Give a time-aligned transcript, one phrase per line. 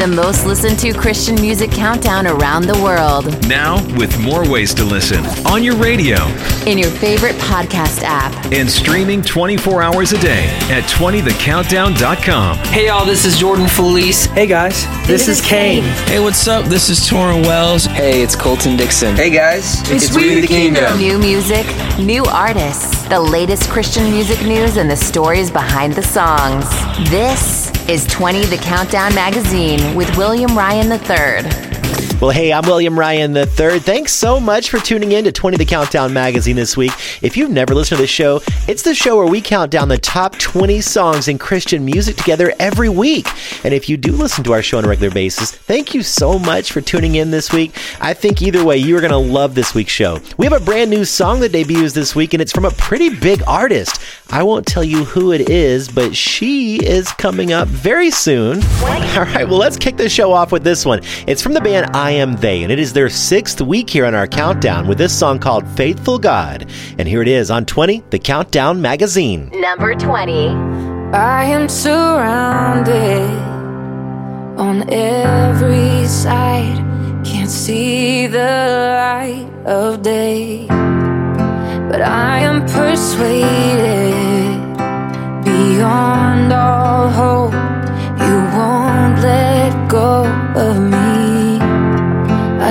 [0.00, 3.26] the most listened to Christian music countdown around the world.
[3.46, 6.16] Now, with more ways to listen on your radio,
[6.64, 12.56] in your favorite podcast app, and streaming 24 hours a day at 20thecountdown.com.
[12.68, 14.24] Hey, y'all, this is Jordan Feliz.
[14.26, 15.82] Hey, guys, this, this is Cain.
[16.06, 16.64] Hey, what's up?
[16.64, 17.84] This is Tauren Wells.
[17.84, 19.14] Hey, it's Colton Dixon.
[19.14, 20.96] Hey, guys, it's, it's We the Kingdom.
[20.96, 21.66] New music,
[21.98, 26.64] new artists, the latest Christian music news, and the stories behind the songs.
[27.10, 31.69] This is 20 The Countdown Magazine with William Ryan III.
[32.20, 33.78] Well, hey, I'm William Ryan III.
[33.78, 36.92] Thanks so much for tuning in to 20 The Countdown magazine this week.
[37.22, 39.96] If you've never listened to this show, it's the show where we count down the
[39.96, 43.26] top 20 songs in Christian music together every week.
[43.64, 46.38] And if you do listen to our show on a regular basis, thank you so
[46.38, 47.74] much for tuning in this week.
[48.02, 50.18] I think either way, you are going to love this week's show.
[50.36, 53.08] We have a brand new song that debuts this week, and it's from a pretty
[53.08, 53.98] big artist.
[54.28, 58.62] I won't tell you who it is, but she is coming up very soon.
[58.82, 61.00] All right, well, let's kick the show off with this one.
[61.26, 64.14] It's from the band I Am They, and it is their sixth week here on
[64.14, 66.68] our countdown with this song called Faithful God.
[66.98, 69.50] And here it is on 20, the Countdown Magazine.
[69.54, 70.48] Number 20.
[71.12, 73.30] I am surrounded
[74.58, 76.76] on every side,
[77.24, 80.66] can't see the light of day.
[80.68, 84.60] But I am persuaded
[85.44, 87.54] beyond all hope,
[88.20, 90.24] you won't let go
[90.56, 91.39] of me.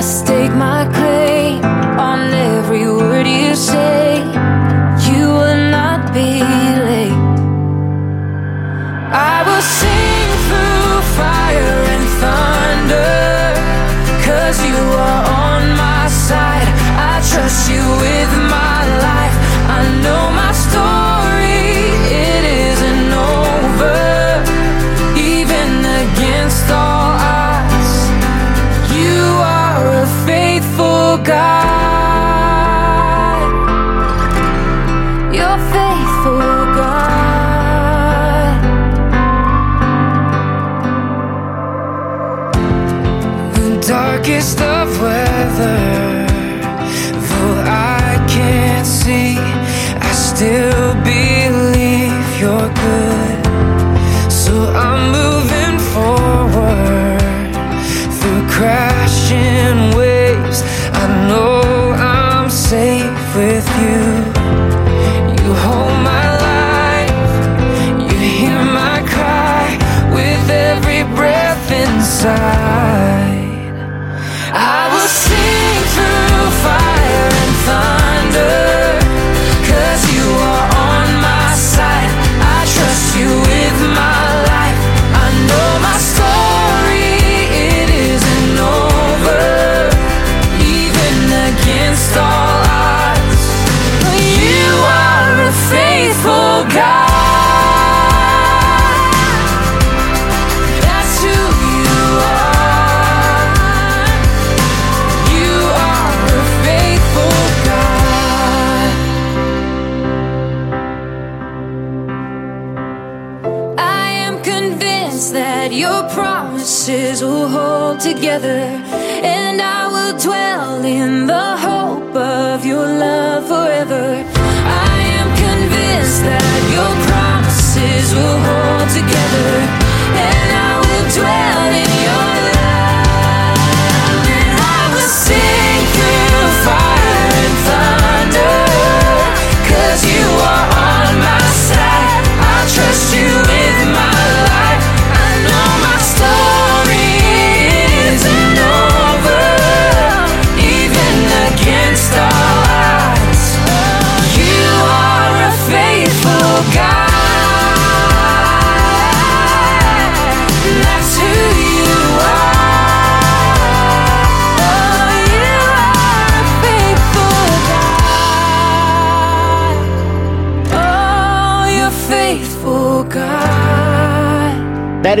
[0.00, 4.16] I stake my claim on every word you say,
[5.12, 6.40] you will not be
[6.88, 7.12] late.
[9.12, 10.09] I will sing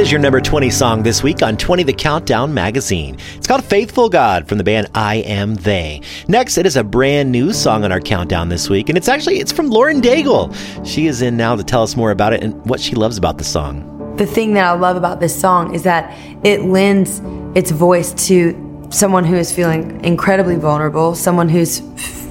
[0.00, 3.18] is your number 20 song this week on 20 The Countdown magazine.
[3.36, 6.00] It's called Faithful God from the band I Am They.
[6.26, 9.40] Next, it is a brand new song on our countdown this week, and it's actually
[9.40, 10.56] it's from Lauren Daigle.
[10.86, 13.36] She is in now to tell us more about it and what she loves about
[13.36, 14.16] the song.
[14.16, 16.16] The thing that I love about this song is that
[16.46, 17.20] it lends
[17.54, 21.80] its voice to someone who is feeling incredibly vulnerable, someone who's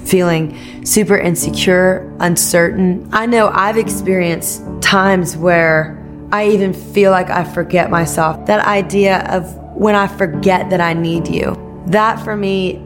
[0.10, 3.08] feeling super insecure, uncertain.
[3.12, 5.99] I know I've experienced times where
[6.32, 8.46] I even feel like I forget myself.
[8.46, 11.56] That idea of when I forget that I need you.
[11.88, 12.84] That for me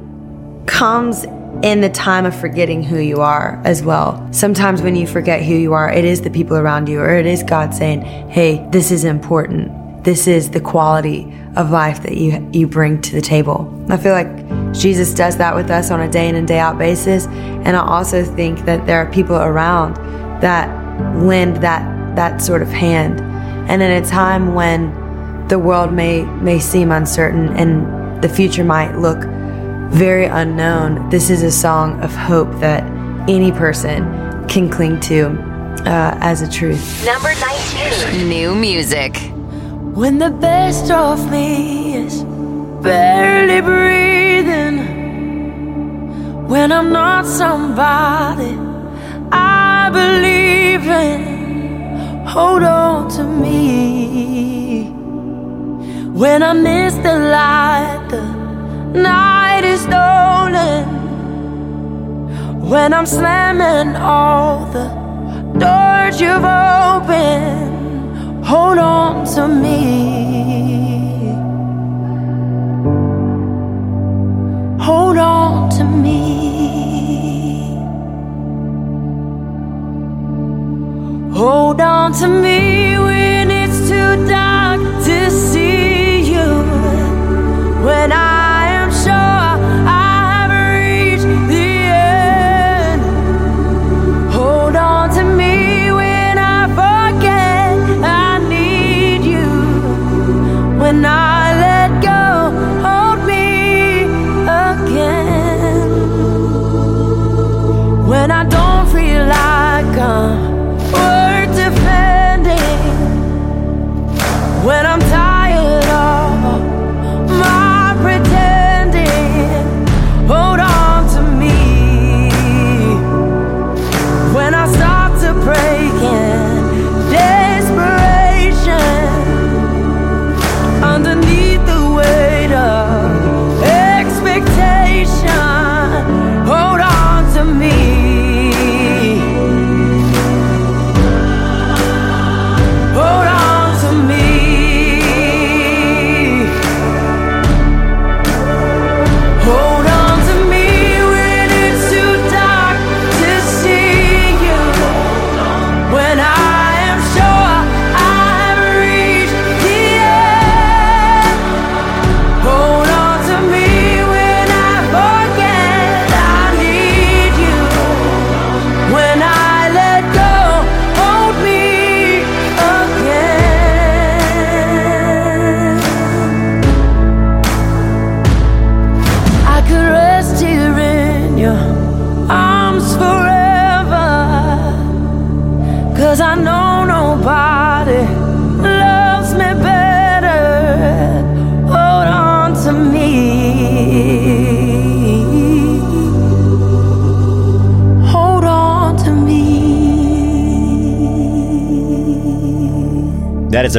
[0.66, 1.26] comes
[1.62, 4.28] in the time of forgetting who you are as well.
[4.32, 7.26] Sometimes when you forget who you are, it is the people around you, or it
[7.26, 10.04] is God saying, Hey, this is important.
[10.04, 13.70] This is the quality of life that you, you bring to the table.
[13.90, 16.78] I feel like Jesus does that with us on a day in and day out
[16.78, 17.28] basis.
[17.28, 19.96] And I also think that there are people around
[20.42, 20.68] that
[21.24, 23.33] lend that, that sort of hand.
[23.68, 28.98] And in a time when the world may, may seem uncertain and the future might
[28.98, 29.24] look
[29.92, 32.84] very unknown, this is a song of hope that
[33.30, 35.30] any person can cling to
[35.86, 37.06] uh, as a truth.
[37.06, 38.28] Number 19.
[38.28, 39.18] New music.
[39.96, 42.24] When the best of me is
[42.82, 44.78] barely breathing,
[46.48, 48.58] when I'm not somebody
[49.32, 51.33] I believe in,
[52.26, 54.94] hold on to me.
[56.14, 58.22] When I miss the light, the
[58.94, 60.86] night is stolen.
[62.70, 64.90] When I'm slamming all the
[65.58, 71.32] doors you've opened, hold on to me.
[74.80, 77.63] Hold on to me.
[81.36, 83.53] Hold on to me when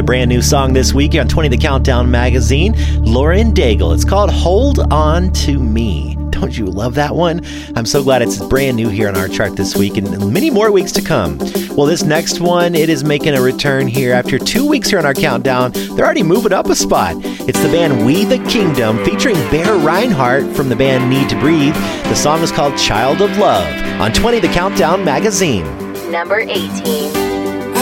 [0.05, 2.75] brand new song this week on 20 The Countdown magazine.
[3.03, 3.93] Lauren Daigle.
[3.93, 6.15] It's called Hold On to Me.
[6.29, 7.41] Don't you love that one?
[7.75, 10.71] I'm so glad it's brand new here on our chart this week and many more
[10.71, 11.39] weeks to come.
[11.75, 15.05] Well, this next one, it is making a return here after two weeks here on
[15.05, 15.71] our countdown.
[15.71, 17.15] They're already moving up a spot.
[17.23, 21.73] It's the band We the Kingdom featuring Bear Rinehart from the band Need to Breathe.
[21.73, 23.65] The song is called Child of Love
[23.99, 25.63] on 20 The Countdown magazine.
[26.11, 27.24] Number 18.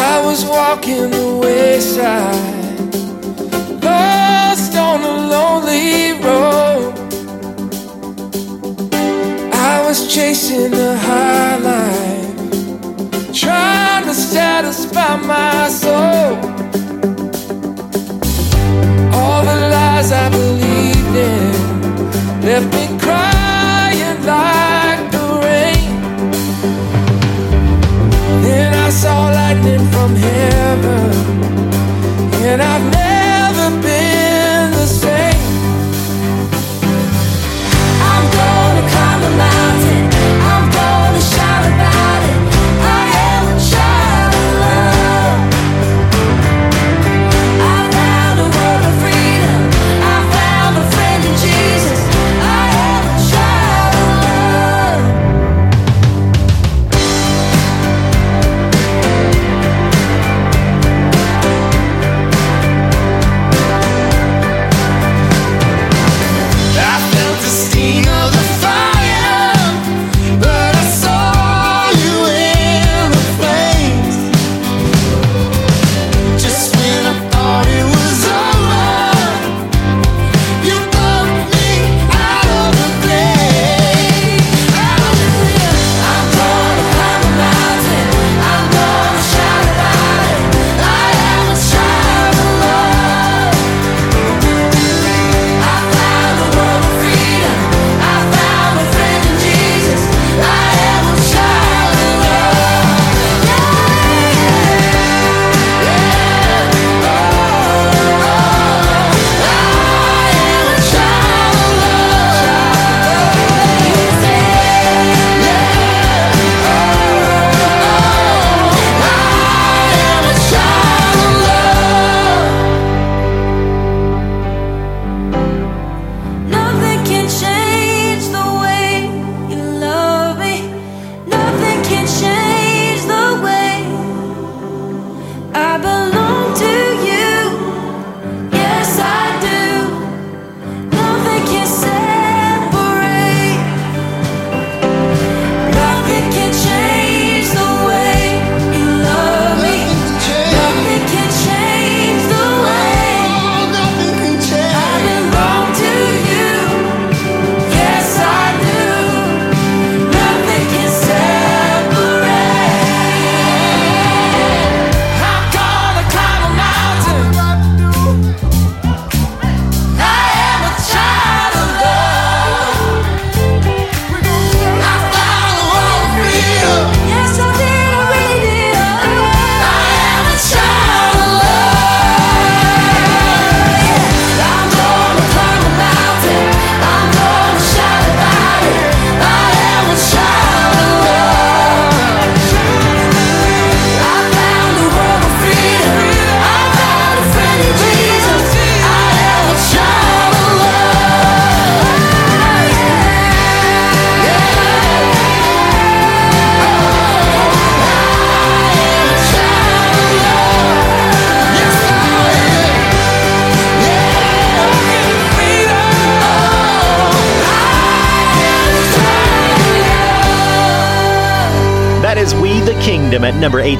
[0.03, 2.93] I was walking the wayside,
[3.81, 6.93] lost on a lonely road.
[9.53, 12.35] I was chasing the high line,
[13.33, 16.35] trying to satisfy my soul.
[19.17, 21.53] All the lies I believed in
[22.41, 22.92] left me
[28.63, 31.11] Then I saw lightning from heaven,
[32.47, 32.92] and I've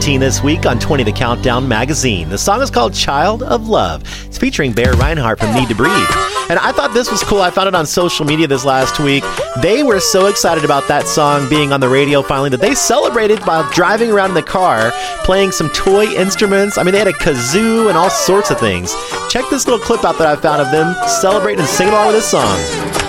[0.03, 2.27] this week on 20 The Countdown magazine.
[2.27, 4.03] The song is called Child of Love.
[4.25, 6.09] It's featuring Bear Rinehart from Need to Breathe.
[6.49, 7.39] And I thought this was cool.
[7.39, 9.23] I found it on social media this last week.
[9.61, 13.39] They were so excited about that song being on the radio finally that they celebrated
[13.45, 14.91] by driving around in the car,
[15.23, 16.77] playing some toy instruments.
[16.77, 18.93] I mean, they had a kazoo and all sorts of things.
[19.29, 22.17] Check this little clip out that I found of them celebrating and singing along with
[22.17, 23.02] this song.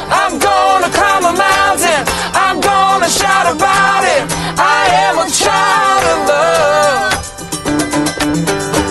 [3.05, 4.25] Gonna shout about it.
[4.57, 7.13] I am a child of love.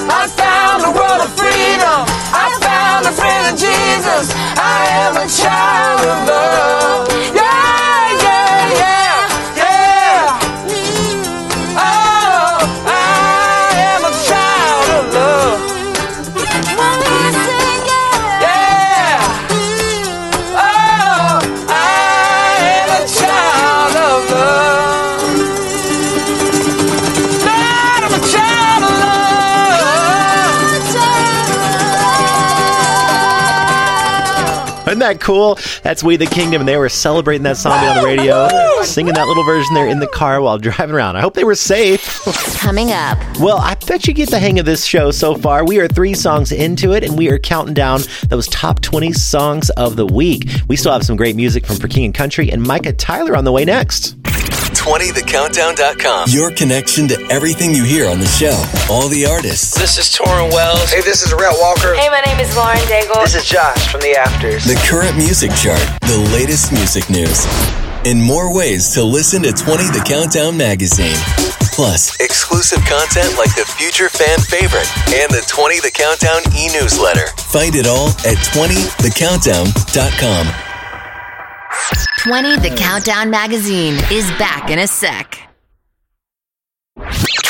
[0.08, 2.06] I found a world of freedom.
[2.32, 4.32] I found a friend in Jesus.
[4.56, 6.83] I am a child of love.
[35.14, 35.58] That cool?
[35.84, 38.48] That's We the Kingdom, and they were celebrating that song on the radio,
[38.84, 41.16] singing that little version there in the car while driving around.
[41.16, 42.22] I hope they were safe.
[42.60, 45.66] Coming up, Well, I bet you get the hang of this show so far.
[45.66, 49.70] We are three songs into it, and we are counting down those top 20 songs
[49.72, 50.50] of the week.
[50.68, 53.44] We still have some great music from For King and Country and Micah Tyler on
[53.44, 54.16] the way next.
[54.74, 56.28] 20thecountdown.com.
[56.30, 58.62] Your connection to everything you hear on the show.
[58.92, 60.92] All the artists, This is Tauren Wells.
[60.92, 61.94] Hey, this is Rhett Walker.
[61.96, 63.22] Hey, my name is Lauren Daigle.
[63.24, 64.66] This is Josh from the Afters.
[64.66, 67.46] the current music chart, the latest music news,
[68.06, 71.16] and more ways to listen to 20 The Countdown magazine.
[71.74, 77.28] Plus, exclusive content like the future fan favorite and the 20 The Countdown e newsletter.
[77.50, 80.73] Find it all at 20thecountdown.com.
[82.20, 85.43] 20 The Countdown magazine is back in a sec.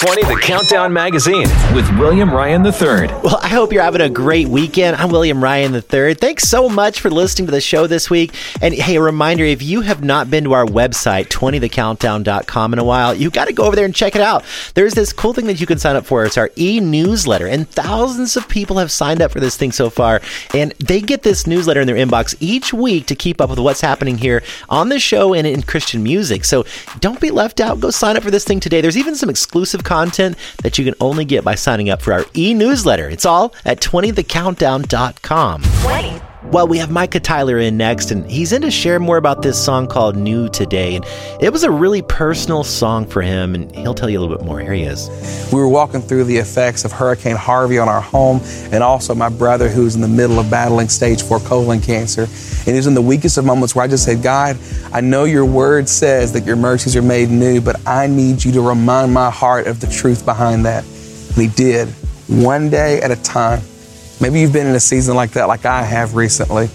[0.04, 3.08] 20 The Countdown Magazine with William Ryan III.
[3.24, 4.98] Well, I hope you're having a great weekend.
[4.98, 6.16] I'm William Ryan III.
[6.16, 8.36] Thanks so much for listening to the show this week.
[8.62, 12.84] And hey, a reminder if you have not been to our website, 20thecountdown.com, in a
[12.84, 14.44] while, you got to go over there and check it out.
[14.74, 16.26] There's this cool thing that you can sign up for.
[16.26, 17.48] It's our e newsletter.
[17.48, 20.22] And thousands of people have signed up for this thing so far.
[20.54, 23.82] And they get this newsletter in their inbox each week to keep up with what's
[23.82, 26.44] happening here on the show and in Christian music.
[26.44, 26.66] So
[27.00, 27.80] don't be left out.
[27.80, 28.82] Go sign up for this thing today.
[28.82, 32.26] There's even some exclusive content that you can only get by signing up for our
[32.36, 33.10] e newsletter.
[33.10, 35.64] It's all at 20thecountdown.com.
[35.82, 36.33] 20.
[36.52, 39.58] Well, we have Micah Tyler in next, and he's in to share more about this
[39.64, 40.96] song called New Today.
[40.96, 41.06] And
[41.40, 44.46] it was a really personal song for him, and he'll tell you a little bit
[44.46, 44.60] more.
[44.60, 45.10] Here he is.
[45.52, 48.40] We were walking through the effects of Hurricane Harvey on our home,
[48.72, 52.24] and also my brother, who's in the middle of battling stage four colon cancer.
[52.24, 54.56] And it was in the weakest of moments where I just said, God,
[54.92, 58.52] I know your word says that your mercies are made new, but I need you
[58.52, 60.84] to remind my heart of the truth behind that.
[60.84, 61.88] And he did,
[62.28, 63.62] one day at a time.
[64.24, 66.68] Maybe you've been in a season like that, like I have recently,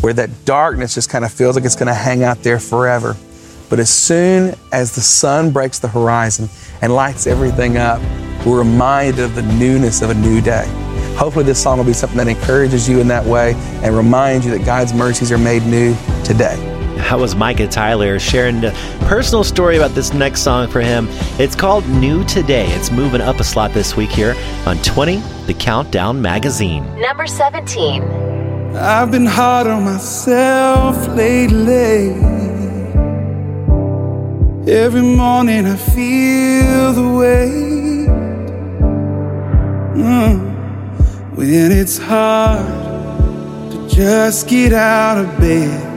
[0.00, 3.14] where that darkness just kind of feels like it's going to hang out there forever.
[3.70, 6.48] But as soon as the sun breaks the horizon
[6.82, 8.00] and lights everything up,
[8.44, 10.66] we're reminded of the newness of a new day.
[11.16, 14.50] Hopefully, this song will be something that encourages you in that way and reminds you
[14.58, 16.75] that God's mercies are made new today.
[16.96, 21.08] That was Micah Tyler sharing a personal story about this next song for him.
[21.38, 22.66] It's called New Today.
[22.68, 24.34] It's moving up a slot this week here
[24.66, 26.84] on 20, the Countdown Magazine.
[26.98, 28.02] Number 17.
[28.74, 32.14] I've been hard on myself lately.
[34.66, 38.08] Every morning I feel the weight.
[39.96, 41.36] Mm.
[41.36, 42.66] When it's hard
[43.70, 45.95] to just get out of bed.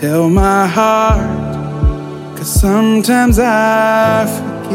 [0.00, 4.74] Tell my heart, cause sometimes I forget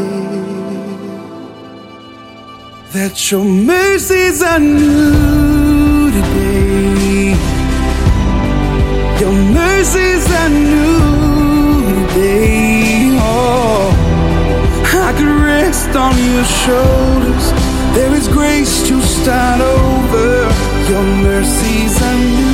[2.94, 7.36] that your mercies are new today.
[9.20, 13.18] Your mercies are new today.
[13.20, 13.92] Oh,
[14.86, 17.52] I could rest on your shoulders.
[17.94, 20.48] There is grace to start over.
[20.88, 22.49] Your mercies are new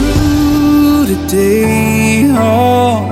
[1.07, 2.27] today.
[2.31, 3.07] Oh,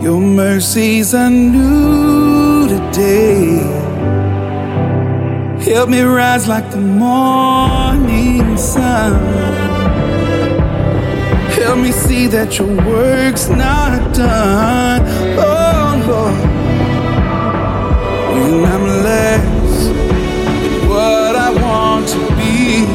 [0.00, 3.58] your mercies are new today.
[5.68, 9.14] Help me rise like the morning sun.
[11.58, 15.02] Help me see that your work's not done.
[15.38, 16.38] Oh Lord,
[18.32, 19.86] when I'm less
[20.62, 22.86] than what I want to be,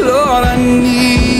[0.00, 1.39] Lord, I need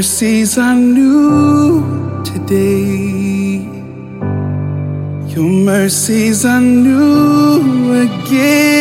[0.00, 1.84] mercies I knew
[2.24, 3.60] today.
[5.28, 8.79] Your mercies I knew again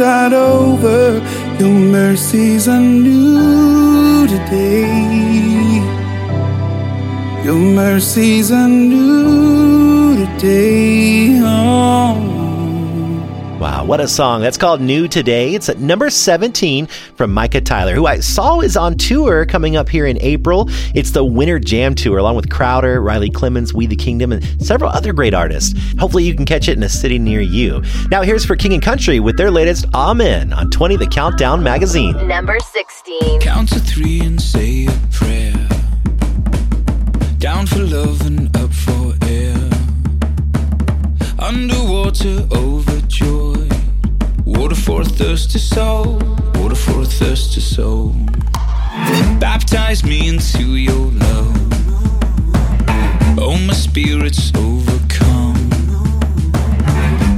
[0.00, 1.20] start over.
[1.60, 4.88] Your mercies I knew today.
[7.44, 11.19] Your mercies I knew today.
[13.90, 14.40] Wow, what a song.
[14.40, 15.52] That's called New Today.
[15.52, 19.88] It's at number 17 from Micah Tyler, who I saw is on tour coming up
[19.88, 20.66] here in April.
[20.94, 24.92] It's the Winter Jam Tour, along with Crowder, Riley Clemmons, We the Kingdom, and several
[24.92, 25.74] other great artists.
[25.98, 27.82] Hopefully, you can catch it in a city near you.
[28.12, 32.28] Now, here's for King and Country with their latest Amen on 20 The Countdown magazine.
[32.28, 33.40] Number 16.
[33.40, 35.68] Count to three and say a prayer.
[37.38, 39.56] Down for love and up for air.
[41.40, 43.59] Underwater, overjoyed.
[44.90, 46.18] For a thirsty soul.
[46.56, 48.12] Water for a thirsty soul.
[49.38, 51.56] Baptize me into your love.
[53.38, 55.70] Oh, my spirit's overcome.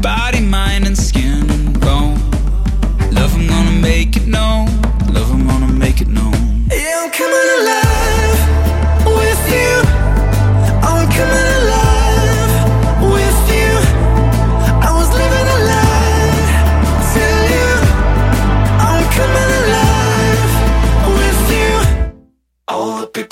[0.00, 2.18] Body, mind, and skin and bone.
[3.12, 4.68] Love, I'm gonna make it known.
[5.12, 6.64] Love, I'm gonna make it known.
[6.70, 8.40] Yeah, I'm coming alive
[9.18, 9.74] with you.
[10.88, 11.51] I'm coming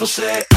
[0.01, 0.50] All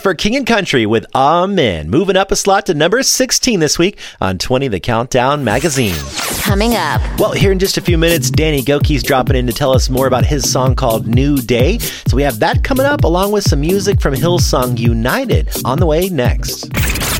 [0.00, 1.90] is for King and Country with Amen.
[1.90, 5.96] Moving up a slot to number 16 this week on 20 The Countdown magazine.
[6.42, 7.00] Coming up.
[7.18, 10.06] Well, here in just a few minutes, Danny Gokey's dropping in to tell us more
[10.06, 11.78] about his song called New Day.
[11.78, 15.86] So we have that coming up along with some music from Hillsong United on the
[15.86, 16.70] way next.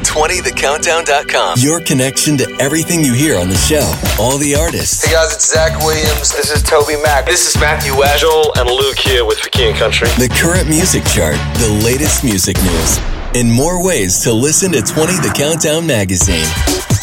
[0.03, 1.59] 20thecountdown.com.
[1.59, 3.93] Your connection to everything you hear on the show.
[4.19, 5.05] All the artists.
[5.05, 6.33] Hey guys, it's Zach Williams.
[6.33, 7.27] This is TobyMac.
[7.27, 10.09] This is Matthew Wagel and Luke here with For and Country.
[10.19, 12.99] The current music chart, the latest music news,
[13.35, 16.47] and more ways to listen to 20 The Countdown magazine.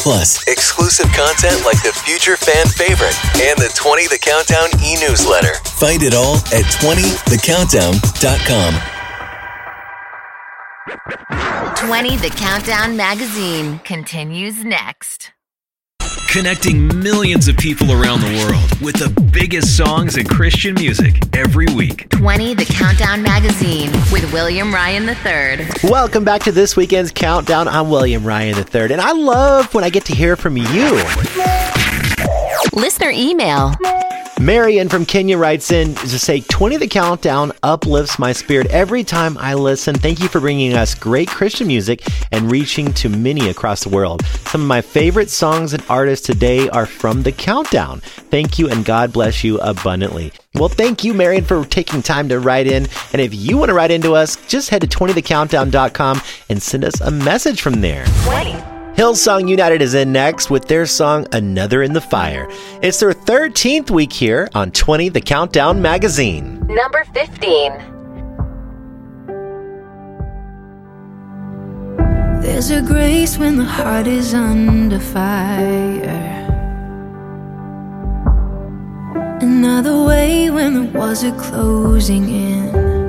[0.00, 5.54] Plus, exclusive content like the future fan favorite and the 20 The Countdown e newsletter.
[5.78, 8.97] Find it all at 20thecountdown.com.
[11.08, 15.32] 20 The Countdown magazine continues next.
[16.30, 21.64] Connecting millions of people around the world with the biggest songs in Christian music every
[21.74, 22.10] week.
[22.10, 25.66] 20 The Countdown magazine with William Ryan III.
[25.90, 27.68] Welcome back to this weekend's Countdown.
[27.68, 31.02] I'm William Ryan III, and I love when I get to hear from you.
[32.74, 33.74] Listener email.
[34.40, 39.36] Marion from Kenya writes in to say 20 The Countdown uplifts my spirit every time
[39.36, 39.96] I listen.
[39.96, 44.24] Thank you for bringing us great Christian music and reaching to many across the world.
[44.46, 48.00] Some of my favorite songs and artists today are from The Countdown.
[48.00, 50.32] Thank you and God bless you abundantly.
[50.54, 52.86] Well, thank you, Marion, for taking time to write in.
[53.12, 57.00] And if you want to write into us, just head to 20thecountdown.com and send us
[57.00, 58.06] a message from there.
[58.22, 58.77] 20.
[58.98, 62.48] Hillsong United is in next with their song Another in the Fire.
[62.82, 66.58] It's their 13th week here on 20 The Countdown magazine.
[66.66, 67.74] Number 15.
[72.42, 76.48] There's a grace when the heart is under fire.
[79.40, 83.07] Another way when the walls are closing in.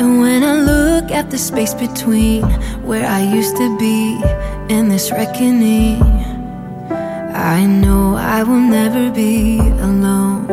[0.00, 2.42] And when I look at the space between
[2.88, 4.18] where I used to be
[4.74, 6.00] and this reckoning,
[7.34, 10.46] I know I will never be alone.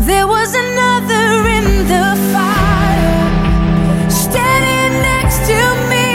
[0.00, 1.26] There was another
[1.58, 5.60] in the fire, standing next to
[5.92, 6.08] me.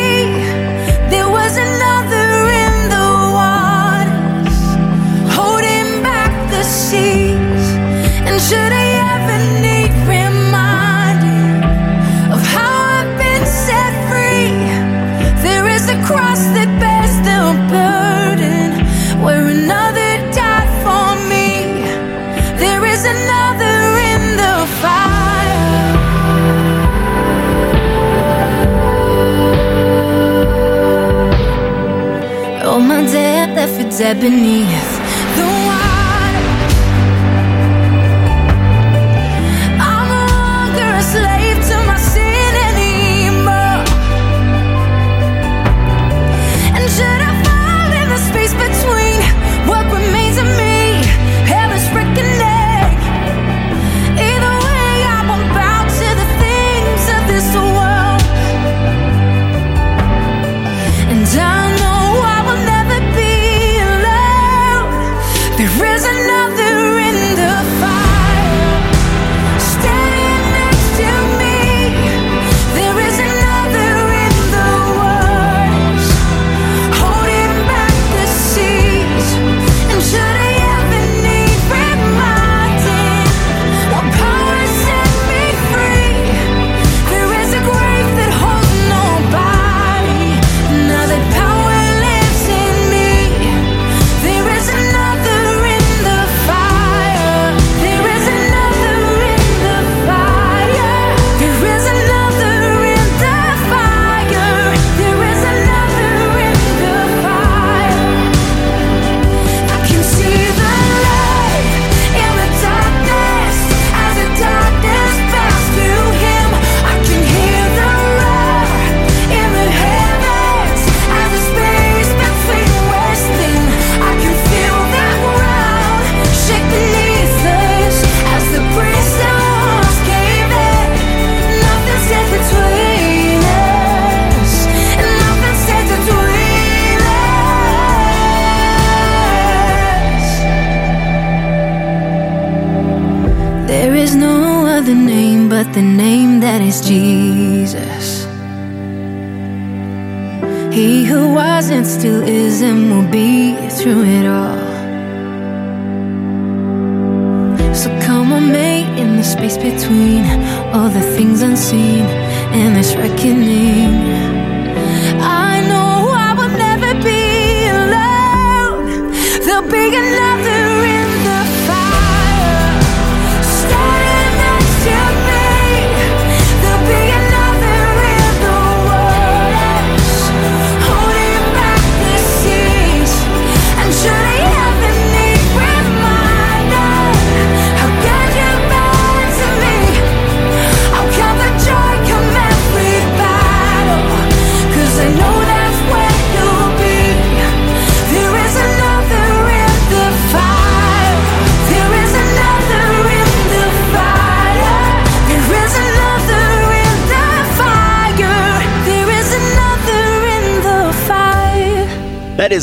[1.14, 2.30] There was another
[2.64, 4.58] in the waters,
[5.38, 7.66] holding back the seas.
[8.28, 8.83] And should I
[34.04, 34.83] debt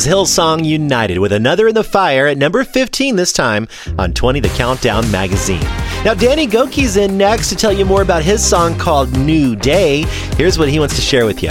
[0.00, 4.40] is Hillsong United with another in the fire at number 15 this time on 20
[4.40, 5.60] The Countdown magazine.
[6.04, 10.04] Now, Danny Gokey's in next to tell you more about his song called New Day.
[10.36, 11.50] Here's what he wants to share with you.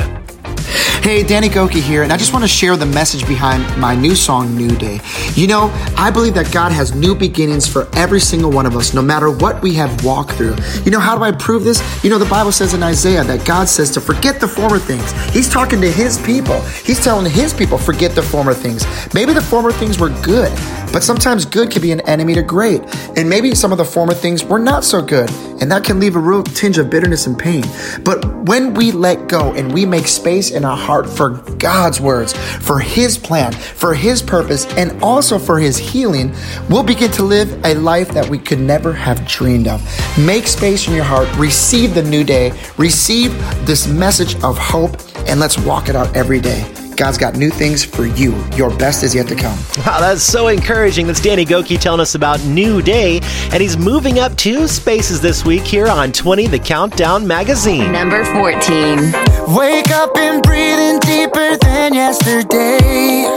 [1.10, 4.14] Hey, Danny Gokey here, and I just want to share the message behind my new
[4.14, 5.00] song, New Day.
[5.34, 8.94] You know, I believe that God has new beginnings for every single one of us,
[8.94, 10.56] no matter what we have walked through.
[10.86, 11.82] You know, how do I prove this?
[12.04, 15.12] You know, the Bible says in Isaiah that God says to forget the former things.
[15.34, 16.62] He's talking to His people.
[16.86, 18.86] He's telling His people, forget the former things.
[19.12, 20.52] Maybe the former things were good,
[20.94, 22.82] but sometimes good can be an enemy to great.
[23.20, 25.30] And maybe some of the former things were not so good,
[25.60, 27.66] and that can leave a real tinge of bitterness and pain.
[28.02, 32.32] But when we let go and we make space in our heart for God's words,
[32.32, 36.34] for His plan, for His purpose, and also for His healing,
[36.70, 39.82] we'll begin to live a life that we could never have dreamed of.
[40.18, 43.34] Make space in your heart, receive the new day, receive
[43.66, 44.96] this message of hope,
[45.28, 46.79] and let's walk it out every day.
[47.00, 48.36] God's got new things for you.
[48.58, 49.58] Your best is yet to come.
[49.86, 51.08] Wow, that's so encouraging.
[51.08, 53.22] That's Danny Gokey telling us about New Day,
[53.54, 57.94] and he's moving up two spaces this week here on 20 The Countdown magazine.
[57.94, 59.14] Number 14.
[59.56, 63.34] Wake up and breathing deeper than yesterday.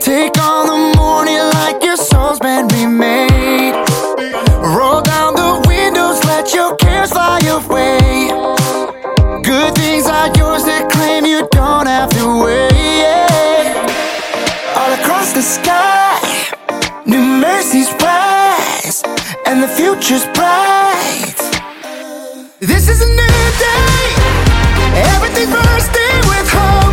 [0.00, 3.74] Take on the morning like your soul's been remade.
[4.62, 7.88] Roll down the windows, let your cares fly away.
[9.48, 13.72] Good things are yours to claim, you don't have to wait.
[14.76, 16.20] All across the sky,
[17.06, 19.02] new mercies rise,
[19.46, 21.38] and the future's bright.
[22.60, 24.04] This is a new day.
[25.14, 26.87] Everything's bursting with hope.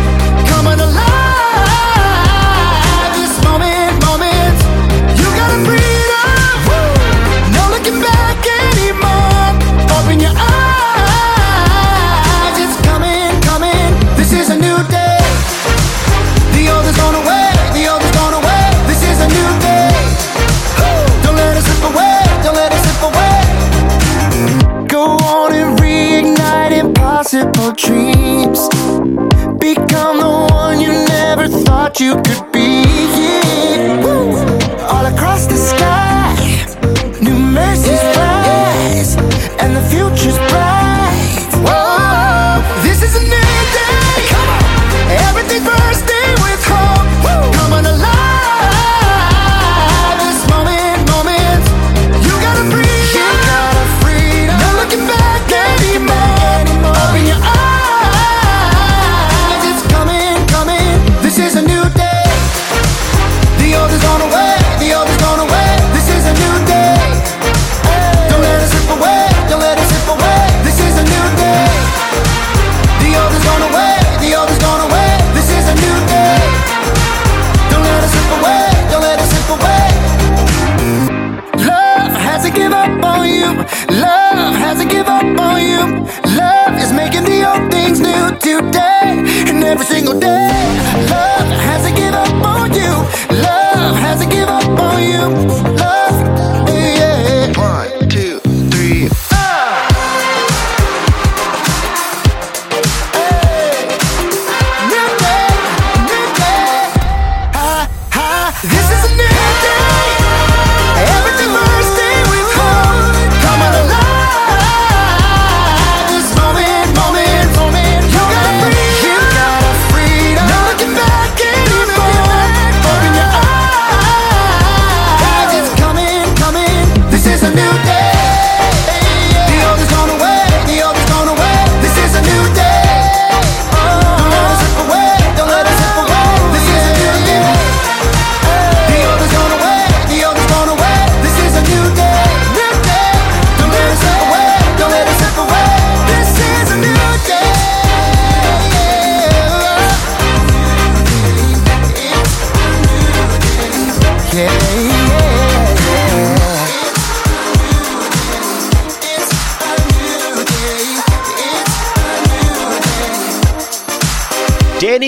[31.98, 32.45] You could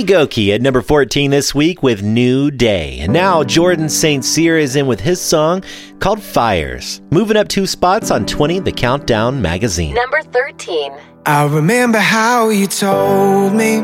[0.08, 2.98] Gokey at number 14 this week with New Day.
[3.00, 4.24] And now Jordan St.
[4.24, 5.62] Cyr is in with his song
[5.98, 9.94] called Fires, moving up two spots on 20 The Countdown magazine.
[9.94, 10.92] Number 13.
[11.26, 13.80] I remember how you told me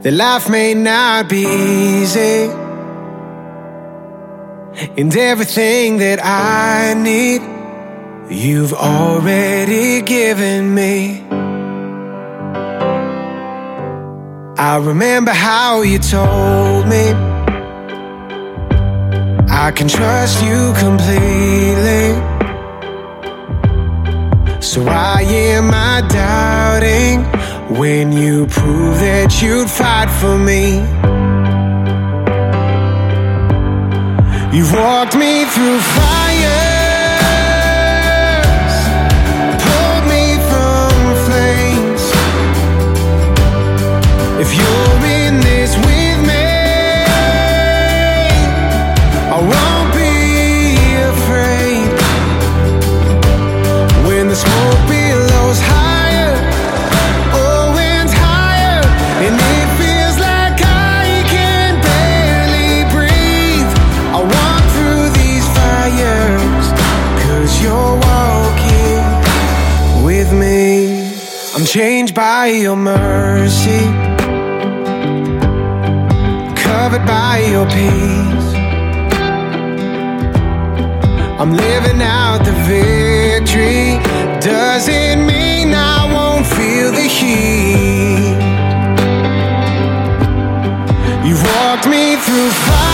[0.00, 2.50] that life may not be easy,
[4.96, 7.42] and everything that I need,
[8.34, 11.22] you've already given me.
[14.60, 17.12] I remember how you told me
[19.48, 22.06] I can trust you completely.
[24.60, 27.22] So why am I doubting
[27.78, 30.82] when you prove that you'd fight for me?
[34.56, 36.67] You've walked me through fires,
[71.68, 73.27] changed by your mercy,
[77.46, 78.48] your peace.
[81.40, 83.98] I'm living out the victory.
[84.40, 88.38] Doesn't mean I won't feel the heat.
[91.26, 92.87] You've walked me through fires,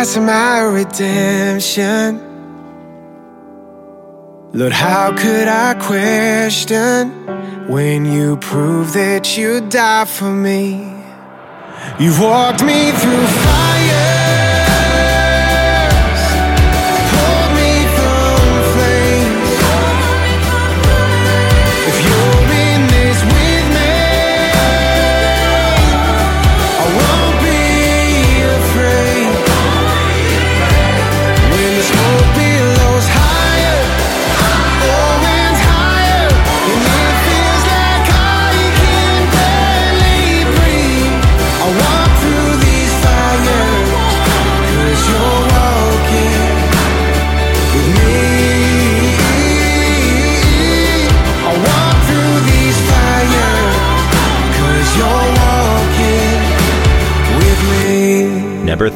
[0.00, 2.18] of my redemption.
[4.54, 7.10] Lord, how could I question
[7.68, 10.90] when you prove that you died for me?
[11.98, 13.79] You've walked me through fires,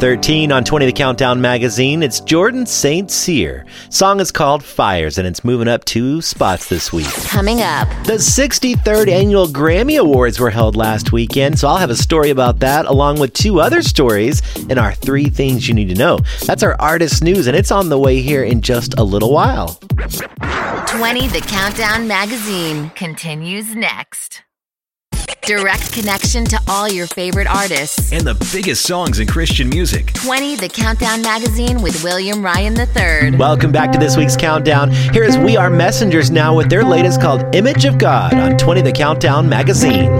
[0.05, 3.11] 13 on 20 The Countdown magazine, it's Jordan St.
[3.11, 3.65] Cyr.
[3.89, 7.11] Song is called Fires, and it's moving up two spots this week.
[7.25, 11.97] Coming up, The 63rd annual Grammy Awards were held last weekend, so I'll have a
[11.97, 15.95] story about that along with two other stories in our three things you need to
[15.95, 16.19] know.
[16.45, 19.69] That's our artist news, and it's on the way here in just a little while.
[20.87, 24.44] 20 The Countdown Magazine continues next.
[25.47, 28.12] Direct connection to all your favorite artists.
[28.12, 30.12] And the biggest songs in Christian music.
[30.14, 33.37] 20 The Countdown Magazine with William Ryan III.
[33.37, 34.91] Welcome back to this week's countdown.
[34.91, 38.81] Here is We Are Messengers now with their latest called Image of God on 20
[38.81, 40.11] The Countdown magazine.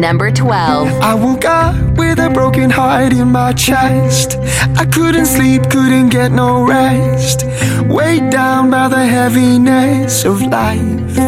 [0.00, 0.88] Number 12.
[1.02, 4.38] I woke up with a broken heart in my chest.
[4.76, 7.44] I couldn't sleep, couldn't get no rest.
[7.82, 11.18] Weighed down by the heaviness of life.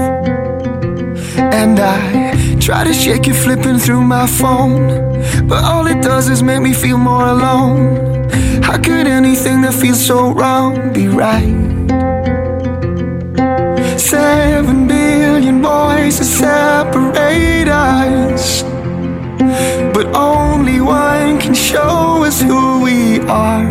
[1.39, 4.87] And I Try to shake it, flipping through my phone.
[5.49, 8.31] But all it does is make me feel more alone.
[8.63, 11.59] How could anything that feels so wrong be right?
[13.99, 18.63] Seven billion voices separate us.
[19.93, 23.67] But only one can show us who we are.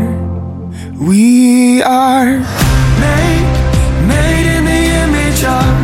[0.99, 2.39] We are
[2.99, 3.47] made,
[4.05, 5.80] made in the image of.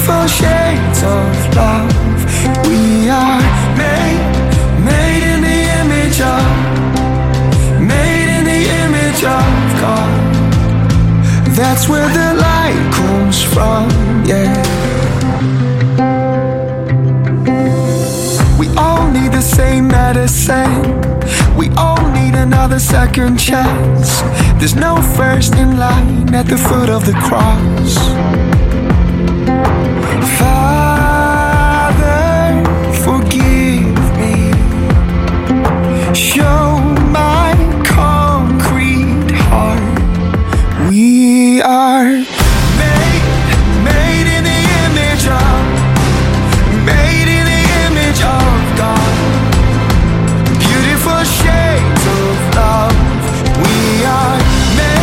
[0.00, 1.92] beautiful shades of love.
[2.66, 3.40] We are
[3.76, 4.22] made,
[4.84, 6.44] made in the image of,
[7.80, 10.10] made in the image of God.
[11.54, 13.90] That's where the light comes from,
[14.24, 14.62] yeah.
[18.58, 20.82] We all need the same medicine.
[21.56, 24.22] We all need another second chance.
[24.58, 28.69] There's no first in line at the foot of the cross.
[36.20, 36.76] Show
[37.08, 39.80] my concrete heart.
[40.90, 43.24] We are made,
[44.36, 44.44] in
[47.50, 49.14] the image of God.
[50.60, 52.94] Beautiful shapes of love.
[53.64, 54.38] We are
[54.76, 55.00] made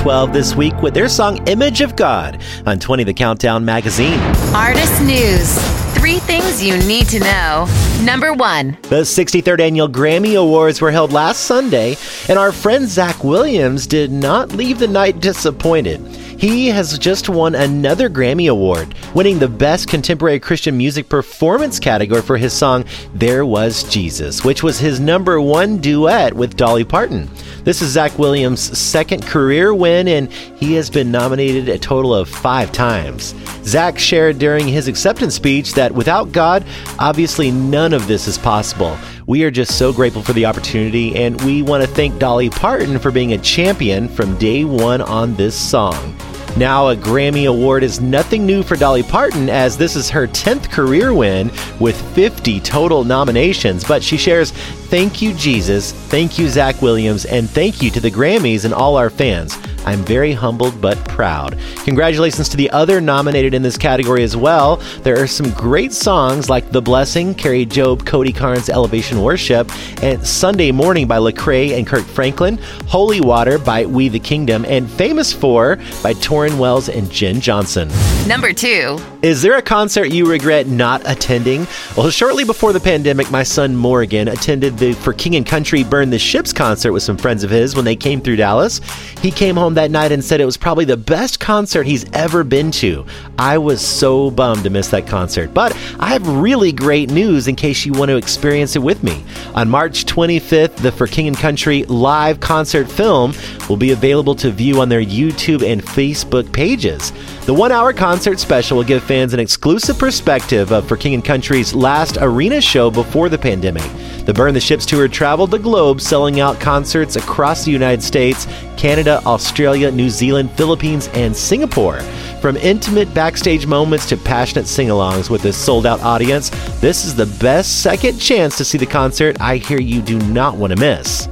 [0.00, 4.18] 12 this week with their song Image of God on 20 The Countdown magazine.
[4.54, 5.58] Artist news.
[5.94, 7.68] Three things you need to know.
[8.02, 8.78] Number one.
[8.84, 11.96] The 63rd annual Grammy Awards were held last Sunday,
[12.30, 16.00] and our friend Zach Williams did not leave the night disappointed.
[16.40, 22.22] He has just won another Grammy Award, winning the Best Contemporary Christian Music Performance category
[22.22, 27.28] for his song There Was Jesus, which was his number one duet with Dolly Parton.
[27.64, 32.26] This is Zach Williams' second career win, and he has been nominated a total of
[32.26, 33.34] five times.
[33.64, 36.64] Zach shared during his acceptance speech that without God,
[36.98, 38.96] obviously none of this is possible.
[39.26, 42.98] We are just so grateful for the opportunity, and we want to thank Dolly Parton
[42.98, 46.16] for being a champion from day one on this song.
[46.60, 50.70] Now, a Grammy Award is nothing new for Dolly Parton, as this is her 10th
[50.70, 53.82] career win with 50 total nominations.
[53.82, 54.52] But she shares,
[54.90, 58.96] Thank you, Jesus, thank you, Zach Williams, and thank you to the Grammys and all
[58.96, 59.56] our fans.
[59.86, 61.58] I'm very humbled but proud.
[61.84, 64.76] Congratulations to the other nominated in this category as well.
[65.02, 69.70] There are some great songs like The Blessing, Kari Jobe, Cody Carnes' Elevation Worship,
[70.02, 74.90] and Sunday Morning by Lecrae and Kirk Franklin, Holy Water by We the Kingdom, and
[74.90, 77.88] Famous For by Tauren Wells and Jenn Johnson.
[78.26, 78.98] Number two.
[79.22, 81.66] Is there a concert you regret not attending?
[81.96, 86.08] Well, shortly before the pandemic, my son Morgan attended the For King and Country Burn
[86.08, 88.80] the Ships concert with some friends of his when they came through Dallas.
[89.20, 92.42] He came home that night and said it was probably the best concert he's ever
[92.42, 93.04] been to.
[93.38, 97.56] I was so bummed to miss that concert, but I have really great news in
[97.56, 99.22] case you want to experience it with me.
[99.54, 103.34] On March 25th, the For King and Country live concert film
[103.68, 107.12] will be available to view on their YouTube and Facebook pages.
[107.44, 111.24] The one hour concert special will give fans an exclusive perspective of For King and
[111.24, 113.82] Country's last arena show before the pandemic.
[114.24, 118.46] The Burn the Ships tour traveled the globe, selling out concerts across the United States,
[118.76, 122.00] Canada, Australia, New Zealand, Philippines, and Singapore.
[122.40, 127.16] From intimate backstage moments to passionate sing alongs with a sold out audience, this is
[127.16, 130.78] the best second chance to see the concert I hear you do not want to
[130.78, 131.26] miss.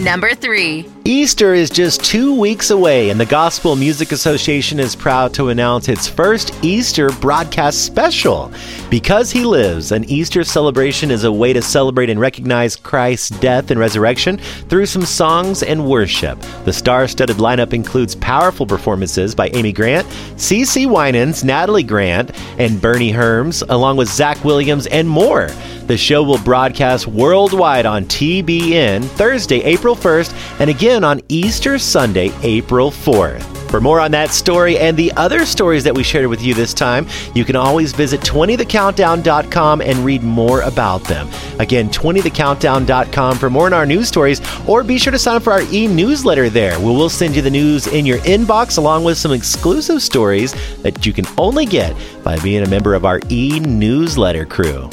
[0.00, 0.88] Number three.
[1.04, 5.88] Easter is just two weeks away, and the Gospel Music Association is proud to announce
[5.88, 8.52] its first Easter broadcast special.
[8.88, 13.72] Because He Lives, an Easter celebration is a way to celebrate and recognize Christ's death
[13.72, 14.38] and resurrection
[14.68, 16.38] through some songs and worship.
[16.64, 22.30] The star studded lineup includes powerful performances by Amy Grant, CeCe Winans, Natalie Grant,
[22.60, 25.48] and Bernie Herms, along with Zach Williams and more.
[25.86, 32.30] The show will broadcast worldwide on TBN Thursday, April 1st, and again on Easter Sunday,
[32.42, 33.70] April 4th.
[33.70, 36.74] For more on that story and the other stories that we shared with you this
[36.74, 41.30] time, you can always visit 20thecountdown.com and read more about them.
[41.58, 45.54] Again, 20thecountdown.com for more on our news stories, or be sure to sign up for
[45.54, 49.16] our e newsletter there, where we'll send you the news in your inbox along with
[49.16, 53.58] some exclusive stories that you can only get by being a member of our e
[53.58, 54.90] newsletter crew.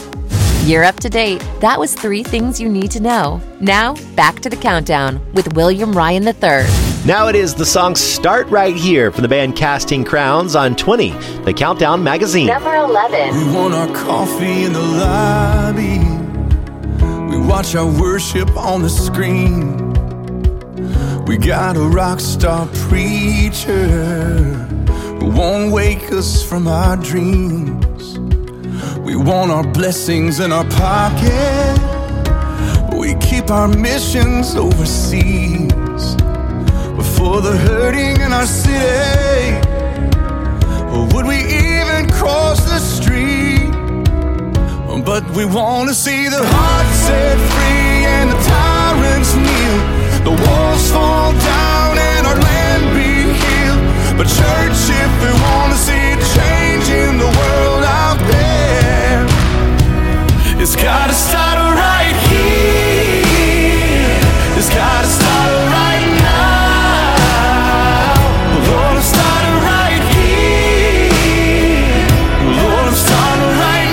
[0.69, 1.43] You're up to date.
[1.61, 3.41] That was three things you need to know.
[3.59, 6.67] Now, back to the countdown with William Ryan III.
[7.07, 11.09] Now it is the song Start Right Here from the band Casting Crowns on 20,
[11.43, 12.45] the Countdown Magazine.
[12.45, 13.35] Number 11.
[13.35, 15.97] We want our coffee in the lobby.
[17.35, 19.75] We watch our worship on the screen.
[21.25, 23.87] We got a rock star preacher
[25.17, 28.18] who won't wake us from our dreams.
[29.09, 31.79] We want our blessings in our pocket.
[32.95, 35.73] We keep our missions overseas.
[36.95, 39.57] But for the hurting in our city,
[40.93, 43.71] or would we even cross the street?
[45.03, 49.77] But we want to see the heart set free and the tyrants kneel.
[50.23, 53.81] The walls fall down and our land be healed.
[54.19, 56.08] But church, if we want to see
[60.61, 62.49] it's gotta start right here.
[64.57, 66.59] It's gotta start right now.
[68.67, 70.47] Lord, I'm starting right here.
[72.59, 73.91] Lord, I'm starting right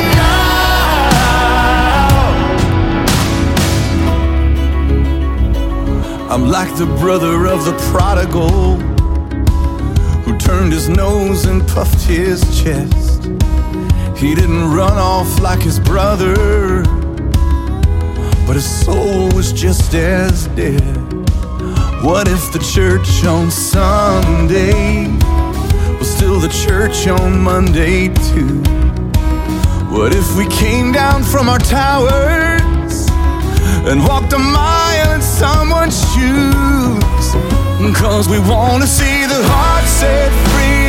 [6.28, 6.34] now.
[6.34, 8.80] I'm like the brother of the prodigal
[10.24, 13.15] who turned his nose and puffed his chest.
[14.16, 16.34] He didn't run off like his brother,
[18.46, 20.96] but his soul was just as dead.
[22.02, 25.08] What if the church on Sunday
[25.98, 28.62] was still the church on Monday, too?
[29.94, 33.10] What if we came down from our towers
[33.86, 37.26] and walked a mile in someone's shoes?
[37.94, 40.85] Cause we wanna see the heart set free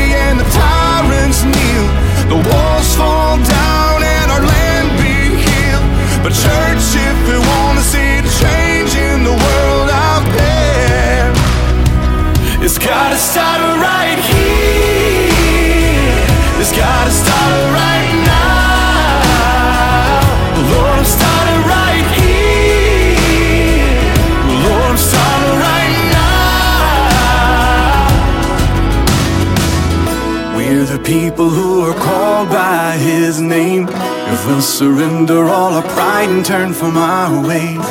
[34.77, 37.81] surrender all our pride and turn from our ways.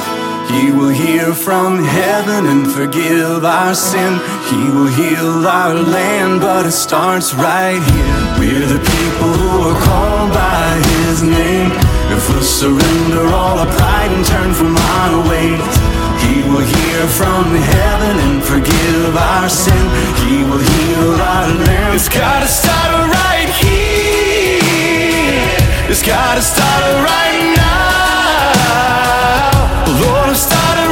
[0.54, 4.20] He will hear from heaven and forgive our sin.
[4.46, 8.18] He will heal our land, but it starts right here.
[8.38, 11.72] We're the people who are called by His name.
[12.14, 15.66] If we'll surrender all our pride and turn from our ways,
[16.22, 19.84] He will hear from heaven and forgive our sin.
[20.22, 21.96] He will heal our land.
[21.96, 23.15] It's gotta start right.
[25.88, 28.50] It's gotta start right now.
[30.02, 30.85] Lord, I'm starting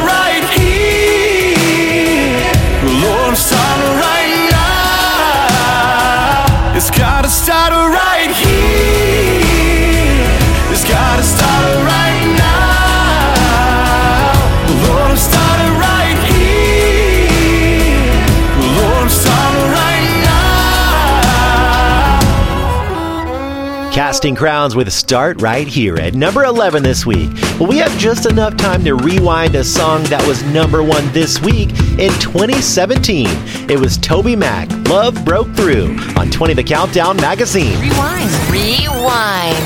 [24.14, 27.32] Casting Crowns with a Start Right Here at number 11 this week.
[27.58, 31.42] Well, we have just enough time to rewind a song that was number one this
[31.42, 33.26] week in 2017.
[33.68, 37.76] It was TobyMac, Love Broke Through on 20 The Countdown magazine.
[37.80, 38.30] Rewind.
[38.52, 39.58] Rewind.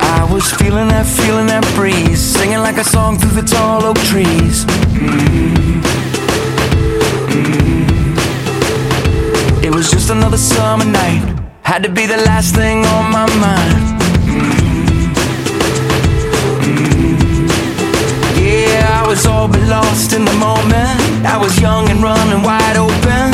[0.00, 3.98] I was feeling that, feeling that breeze, singing like a song through the tall oak
[4.08, 4.64] trees.
[4.96, 5.82] Mm.
[7.28, 7.82] Mm.
[9.62, 11.31] It was just another summer night,
[11.62, 14.02] had to be the last thing on my mind.
[18.36, 21.00] Yeah, I was all but lost in the moment.
[21.24, 23.28] I was young and running wide open.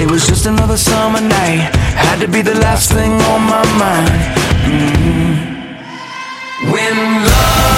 [0.00, 1.74] It was just another summer night.
[2.06, 4.10] Had to be the last thing on my mind.
[4.66, 5.32] Mhm.
[6.72, 7.73] When love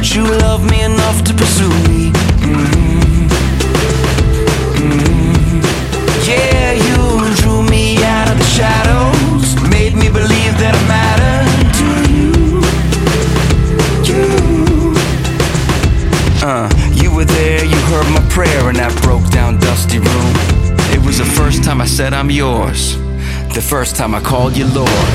[0.00, 2.10] but you love me enough to pursue me.
[2.40, 3.28] Mhm.
[4.76, 5.62] Mhm.
[6.26, 10.82] Yeah, you drew me out of the shadows, made me believe that I
[11.78, 12.62] to you.
[14.10, 14.94] You.
[16.42, 16.68] Uh,
[17.02, 20.32] you were there, you heard my prayer in that broke down dusty room.
[20.94, 22.96] It was the first time I said I'm yours,
[23.54, 25.08] the first time I called you Lord.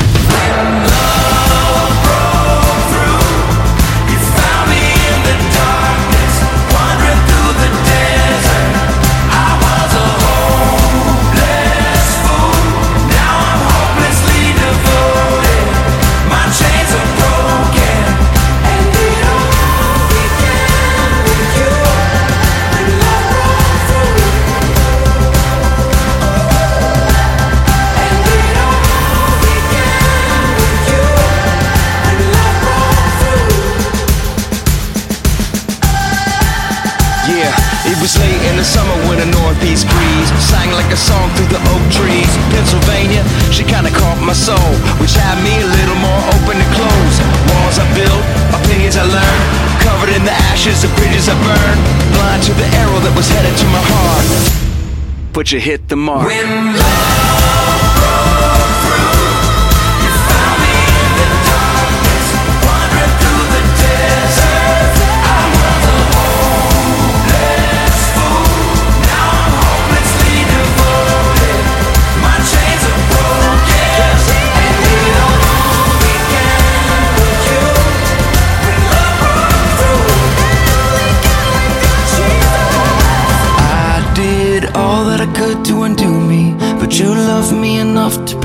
[55.35, 56.31] But you hit the mark.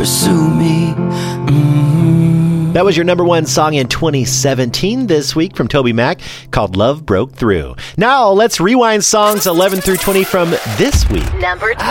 [0.01, 0.95] pursue me.
[0.95, 2.73] Mm-hmm.
[2.73, 7.35] That was your number one song in 2017 this week from TobyMac called Love Broke
[7.35, 7.77] Through.
[7.99, 11.31] Now let's rewind songs 11 through 20 from this week.
[11.35, 11.85] Number 20.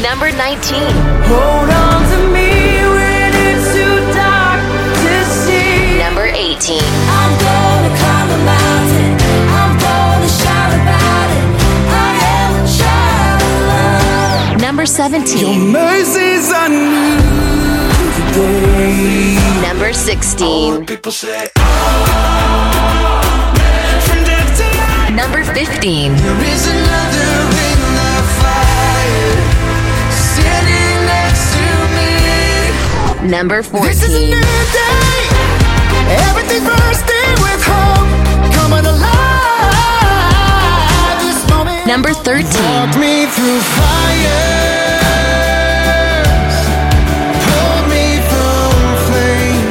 [0.00, 0.80] Number 19.
[5.98, 7.05] Number 18.
[14.76, 15.72] Number 17.
[15.72, 17.16] Mercies are new
[18.34, 19.38] today.
[19.62, 20.84] Number 16.
[20.84, 21.48] People say,
[25.16, 26.12] Number 15.
[26.12, 27.32] There is another
[27.64, 29.40] in the fire
[30.12, 31.64] sitting next to
[31.96, 33.30] me.
[33.30, 33.88] Number 14.
[33.88, 34.40] This is a new
[34.76, 35.24] day.
[36.20, 38.52] Everything bursting with hope.
[38.52, 39.55] Coming alive.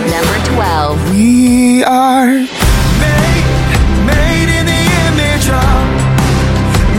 [0.10, 1.12] Number 12.
[1.12, 3.46] We are made,
[4.08, 5.84] made in the image of,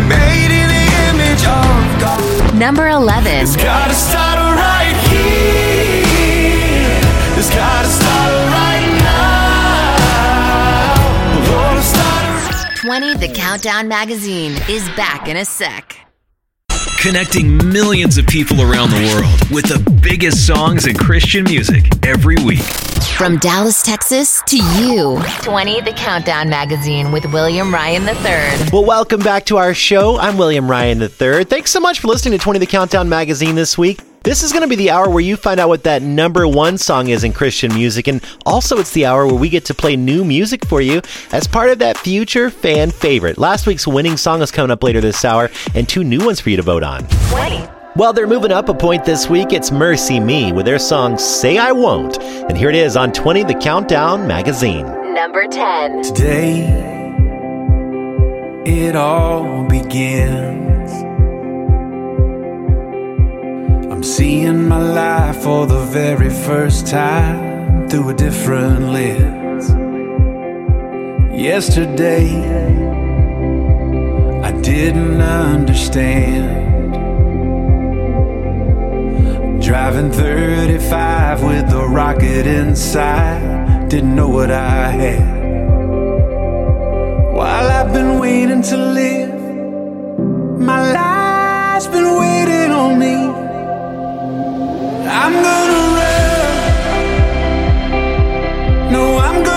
[0.06, 2.54] made in the image of God.
[2.54, 3.46] Number 11.
[12.86, 15.96] 2020, the Countdown Magazine is back in a sec.
[17.00, 22.36] Connecting millions of people around the world with the biggest songs in Christian music every
[22.44, 22.62] week.
[23.18, 25.20] From Dallas, Texas to you.
[25.42, 28.70] 20, the Countdown Magazine with William Ryan III.
[28.72, 30.16] Well, welcome back to our show.
[30.16, 31.42] I'm William Ryan III.
[31.42, 34.00] Thanks so much for listening to 20, the Countdown Magazine this week.
[34.26, 36.78] This is going to be the hour where you find out what that number one
[36.78, 38.08] song is in Christian music.
[38.08, 41.00] And also, it's the hour where we get to play new music for you
[41.30, 43.38] as part of that future fan favorite.
[43.38, 46.50] Last week's winning song is coming up later this hour, and two new ones for
[46.50, 47.06] you to vote on.
[47.30, 47.68] 20.
[47.94, 49.52] Well, they're moving up a point this week.
[49.52, 52.20] It's MercyMe with their song Say I Won't.
[52.20, 54.86] And here it is on 20 The Countdown magazine.
[55.14, 56.02] Number 10.
[56.02, 56.66] Today,
[58.66, 60.75] it all begins.
[64.06, 69.68] Seeing my life for the very first time through a different lens.
[71.34, 72.28] Yesterday,
[74.44, 76.92] I didn't understand.
[79.60, 85.36] Driving 35 with a rocket inside, didn't know what I had.
[87.34, 89.34] While I've been waiting to live,
[90.60, 93.45] my life's been waiting on me.
[95.08, 96.26] I'm gonna run.
[98.92, 99.55] No, I'm gonna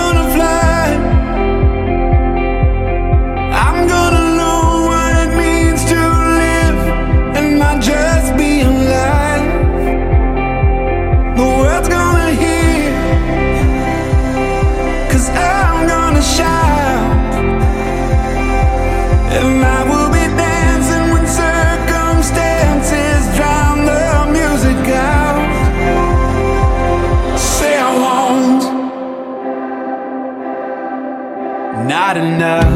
[32.14, 32.66] not enough,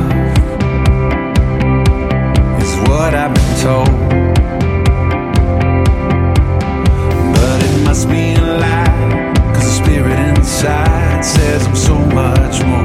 [2.62, 3.88] is what I've been told.
[7.34, 12.83] But it must be a lie, cause the spirit inside says I'm so much more.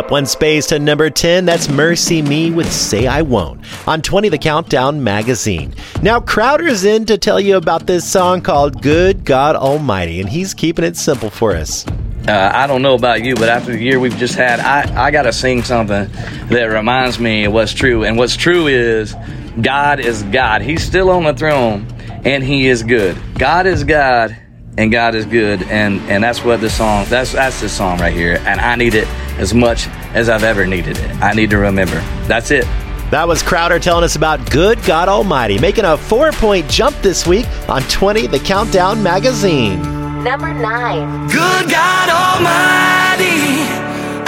[0.00, 4.38] Up one space to number 10, that's MercyMe with Say I Won't on 20 The
[4.38, 5.74] Countdown magazine.
[6.00, 10.54] Now, Crowder's in to tell you about this song called Good God Almighty, and he's
[10.54, 11.86] keeping it simple for us.
[12.26, 15.10] Uh, I don't know about you, but after the year we've just had, I, I
[15.10, 16.10] got to sing something
[16.48, 18.02] that reminds me of what's true.
[18.02, 19.14] And what's true is
[19.60, 20.62] God is God.
[20.62, 21.86] He's still on the throne
[22.24, 23.18] and He is good.
[23.38, 24.34] God is God
[24.78, 25.62] and God is good.
[25.64, 28.40] And, and that's what the song, that's, that's the song right here.
[28.46, 29.06] And I need it
[29.40, 31.10] as much as I've ever needed it.
[31.22, 32.00] I need to remember.
[32.28, 32.64] That's it.
[33.10, 37.26] That was Crowder telling us about Good God Almighty, making a four point jump this
[37.26, 39.82] week on 20 The Countdown magazine.
[40.22, 41.26] Number nine.
[41.26, 43.64] Good God Almighty,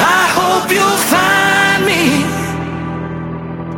[0.03, 2.25] I hope you'll find me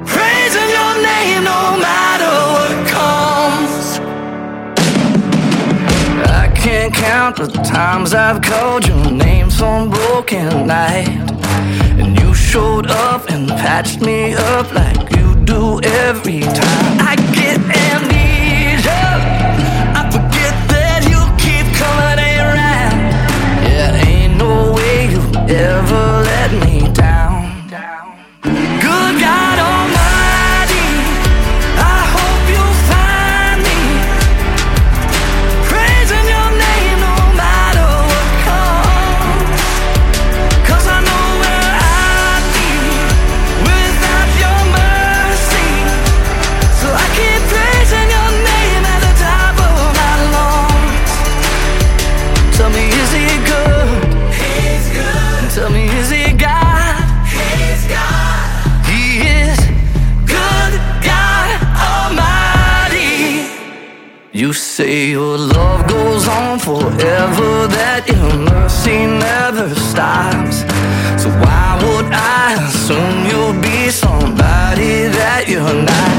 [0.06, 2.53] praising your name no matter
[6.94, 11.08] count the times I've called your name some broken night,
[11.98, 16.98] and you showed up and patched me up like you do every time.
[17.10, 17.58] I get
[17.90, 19.02] amnesia.
[20.00, 22.98] I forget that you keep coming around.
[23.66, 25.22] Yeah, ain't no way you
[25.54, 26.13] ever
[64.54, 70.58] say your love goes on forever, that your mercy never stops.
[71.20, 76.13] So why would I assume you'll be somebody that you're not?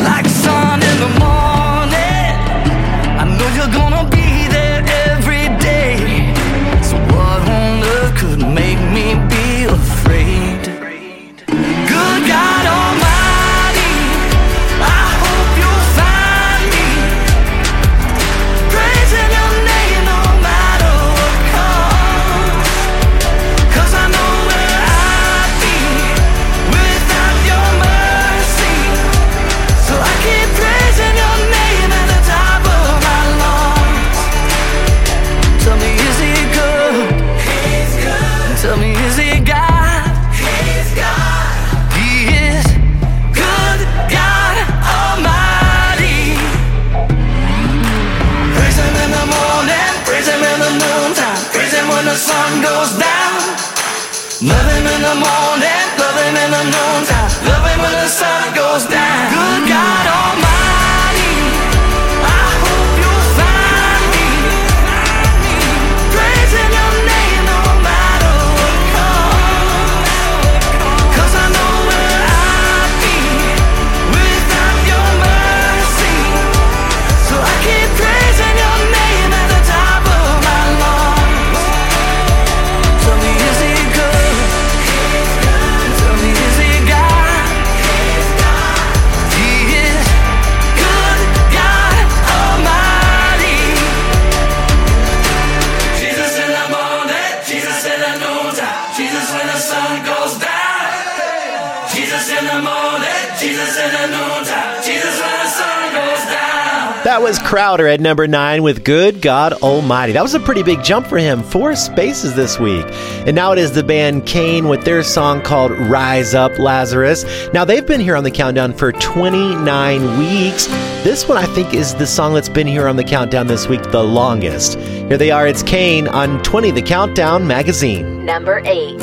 [107.76, 110.14] Crowder at number nine with Good God Almighty.
[110.14, 111.44] That was a pretty big jump for him.
[111.44, 112.86] Four spaces this week.
[113.28, 117.26] And now it is the band Cain with their song called Rise Up Lazarus.
[117.54, 120.68] Now they've been here on the countdown for 29 weeks.
[121.04, 123.82] This one I think is the song that's been here on the countdown this week
[123.92, 124.80] the longest.
[124.80, 125.46] Here they are.
[125.46, 128.24] It's Cain on 20 The Countdown magazine.
[128.24, 129.02] Number eight.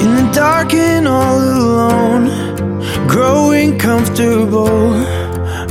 [0.00, 2.43] In the dark and all alone,
[3.08, 4.94] growing comfortable.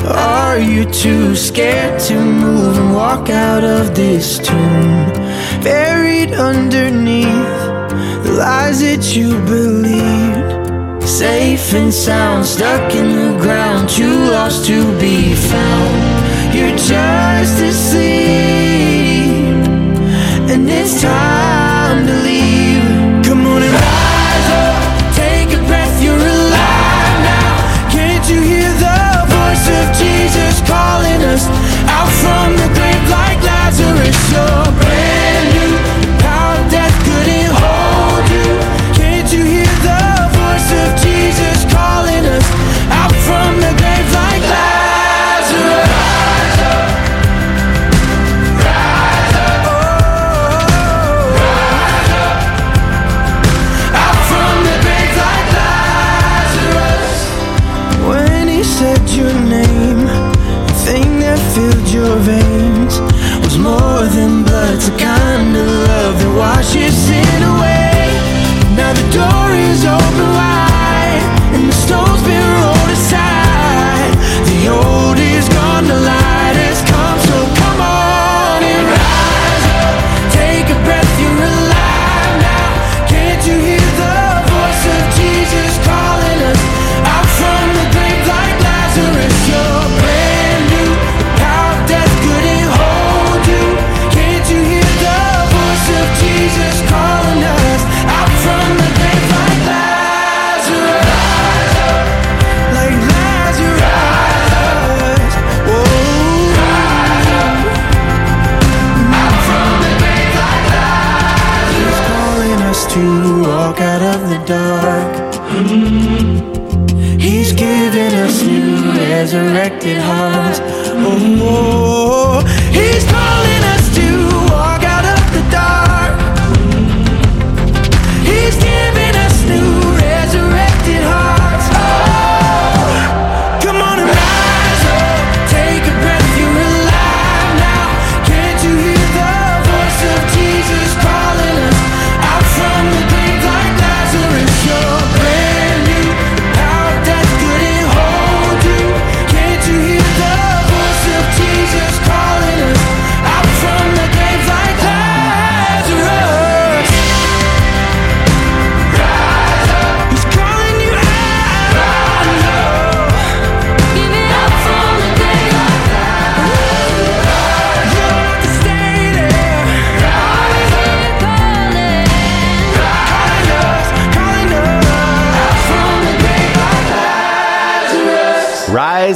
[0.06, 5.12] Are you too scared to move and walk out of this tomb?
[5.64, 7.60] Buried underneath
[8.24, 11.04] the lies that you believed.
[11.08, 16.56] Safe and sound, stuck in the ground, too lost to be found.
[16.56, 18.04] You're just asleep,
[20.52, 21.43] and it's time
[31.34, 34.32] calling out from the grave like Lazarus?
[34.32, 34.93] You're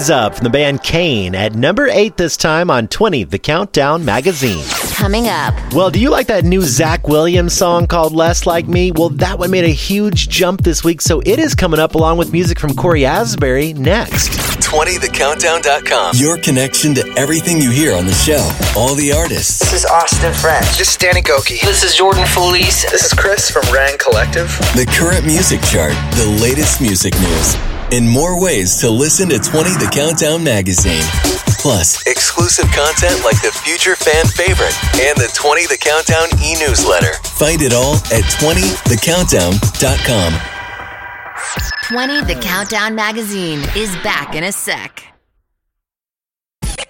[0.08, 4.06] Rise Up from the band Cain at number eight this time on 20 The Countdown
[4.06, 4.64] magazine.
[4.94, 5.54] Coming up.
[5.74, 8.92] Well, do you like that new Zach Williams song called Less Like Me?
[8.92, 12.20] Well, that one made a huge jump this week, so it is coming up along
[12.20, 14.30] with music from Cory Asbury next.
[14.64, 16.16] 20thecountdown.com.
[16.16, 18.50] Your connection to everything you hear on the show.
[18.80, 19.60] All the artists.
[19.60, 20.78] This is Austin French.
[20.78, 21.60] This is Danny Gokey.
[21.62, 22.84] This is Jordan Feliz.
[22.92, 24.48] This is Chris from Rend Collective.
[24.74, 27.58] The current music chart, the latest music news,
[27.92, 31.04] and more ways to listen to 20 The Countdown magazine.
[31.60, 37.14] Plus, exclusive content like the future fan favorite and the 20 The Countdown e newsletter.
[37.38, 40.34] Find it all at 20thecountdown.com.
[41.90, 45.04] 20 The Countdown magazine is back in a sec.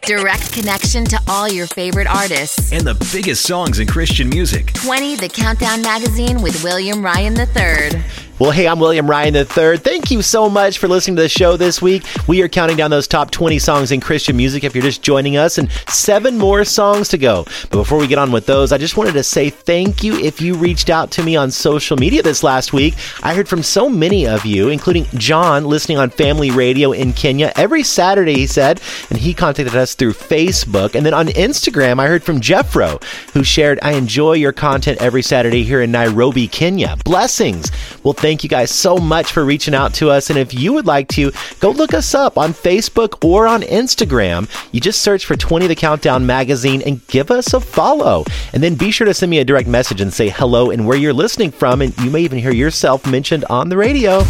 [0.05, 2.71] Direct connection to all your favorite artists.
[2.71, 4.73] And the biggest songs in Christian music.
[4.73, 8.01] 20 The Countdown magazine with William Ryan III.
[8.39, 9.77] Well, hey, I'm William Ryan III.
[9.77, 12.03] Thank you so much for listening to the show this week.
[12.27, 15.37] We are counting down those top 20 songs in Christian music if you're just joining
[15.37, 17.45] us, and seven more songs to go.
[17.71, 20.39] But before we get on with those, I just wanted to say thank you if
[20.39, 22.93] you reached out to me on social media this last week.
[23.23, 27.51] I heard from so many of you, including John, listening on Family Radio in Kenya
[27.55, 28.79] every Saturday, he said,
[29.09, 30.93] and he contacted us through Facebook.
[30.93, 35.23] And then on Instagram, I heard from Jeffro, who shared, I enjoy your content every
[35.23, 36.97] Saturday here in Nairobi, Kenya.
[37.03, 37.71] Blessings.
[38.03, 40.29] Well, thank you guys so much for reaching out to us.
[40.29, 44.49] And if you would like to, go look us up on Facebook or on Instagram.
[44.73, 48.25] You just search for 20 The Countdown Magazine and give us a follow.
[48.51, 50.97] And then be sure to send me a direct message and say hello and where
[50.97, 51.81] you're listening from.
[51.81, 54.25] And you may even hear yourself mentioned on the radio.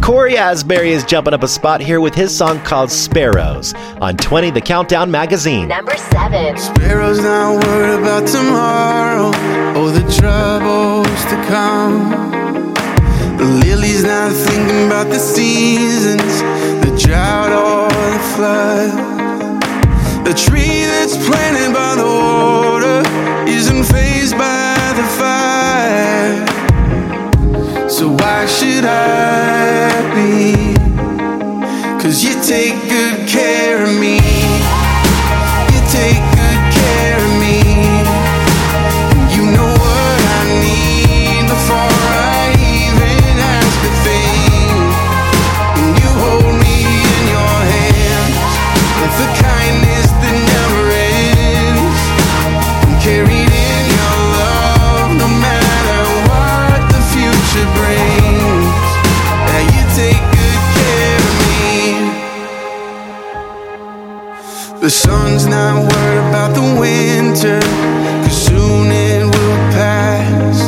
[0.00, 4.50] Cory Asbury is jumping up a spot here with his song called Sparrows on 20
[4.50, 5.66] The Countdown Magazine.
[5.66, 6.56] Number seven.
[6.56, 9.28] Sparrows not worried about tomorrow
[9.76, 12.45] or the troubles to come.
[13.38, 16.40] The lily's not thinking about the seasons,
[16.80, 18.90] the drought or the flood.
[20.24, 23.02] The tree that's planted by the water
[23.46, 26.46] isn't phased by the fire.
[27.90, 30.74] So why should I be?
[32.02, 34.16] Cause you take good care of me.
[35.72, 36.25] You take
[64.86, 67.58] The sun's not worried about the winter,
[68.22, 70.58] cause soon it will pass.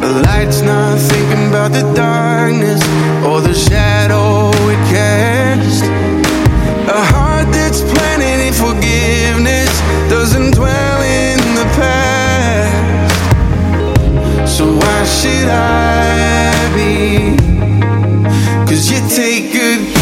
[0.00, 2.80] The light's not thinking about the darkness
[3.22, 5.82] or the shadow it casts.
[6.88, 9.68] A heart that's planted in forgiveness
[10.08, 13.12] doesn't dwell in the past.
[14.48, 17.36] So why should I be?
[18.64, 19.99] Cause you take good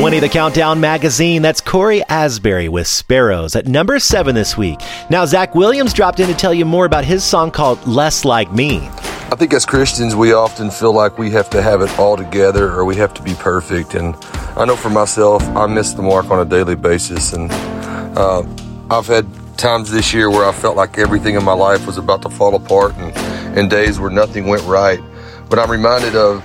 [0.00, 1.42] 20 The Countdown Magazine.
[1.42, 4.80] That's Cory Asbury with Sparrows at number seven this week.
[5.10, 8.50] Now, Zach Williams dropped in to tell you more about his song called Less Like
[8.50, 8.78] Me.
[8.78, 12.72] I think as Christians, we often feel like we have to have it all together
[12.72, 13.94] or we have to be perfect.
[13.94, 14.16] And
[14.56, 17.34] I know for myself, I miss the mark on a daily basis.
[17.34, 17.52] And
[18.16, 18.42] uh,
[18.88, 19.26] I've had
[19.58, 22.54] times this year where I felt like everything in my life was about to fall
[22.54, 23.14] apart and,
[23.58, 24.98] and days where nothing went right.
[25.50, 26.42] But I'm reminded of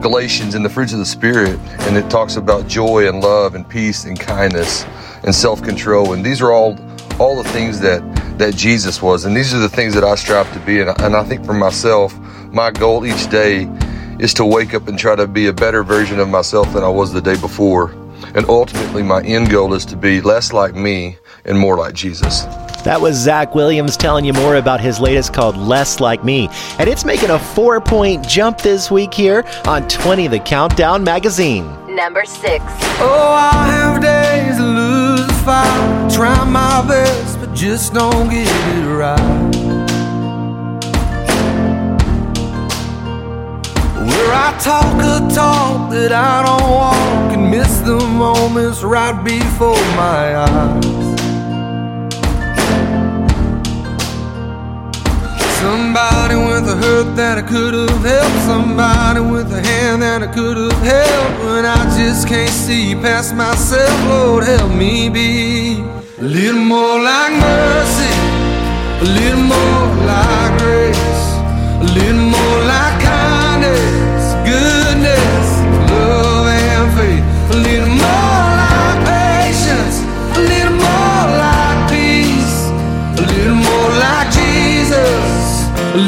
[0.00, 3.68] Galatians and the fruits of the Spirit, and it talks about joy and love and
[3.68, 4.84] peace and kindness
[5.24, 6.12] and self-control.
[6.12, 6.78] And these are all
[7.18, 8.00] all the things that
[8.38, 10.80] that Jesus was, and these are the things that I strive to be.
[10.80, 12.18] And, and I think for myself,
[12.52, 13.68] my goal each day
[14.18, 16.88] is to wake up and try to be a better version of myself than I
[16.88, 17.90] was the day before.
[18.34, 22.44] And ultimately, my end goal is to be less like me and more like Jesus.
[22.84, 26.48] That was Zach Williams telling you more about his latest called Less Like Me.
[26.78, 31.66] And it's making a four point jump this week here on 20 The Countdown Magazine.
[31.94, 32.64] Number six.
[33.00, 36.10] Oh, I have days to lose the fight.
[36.10, 39.80] Try my best, but just don't get it right.
[44.06, 49.74] Where I talk a talk that I don't walk and miss the moments right before
[49.96, 51.09] my eyes.
[55.60, 58.40] Somebody with a hurt that I could have helped.
[58.46, 61.30] Somebody with a hand that I could have held.
[61.44, 65.84] But I just can't see past myself, Lord, help me be
[66.18, 68.16] a little more like mercy,
[69.04, 71.24] a little more like grace,
[71.84, 73.84] a little more like kindness,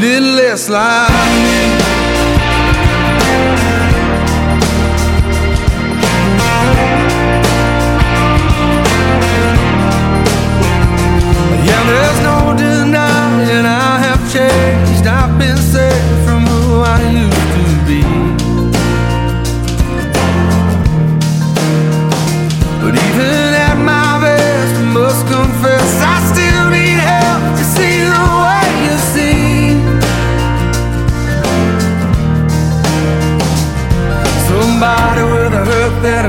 [0.02, 1.62] little less me.
[11.66, 12.41] Yeah, there's no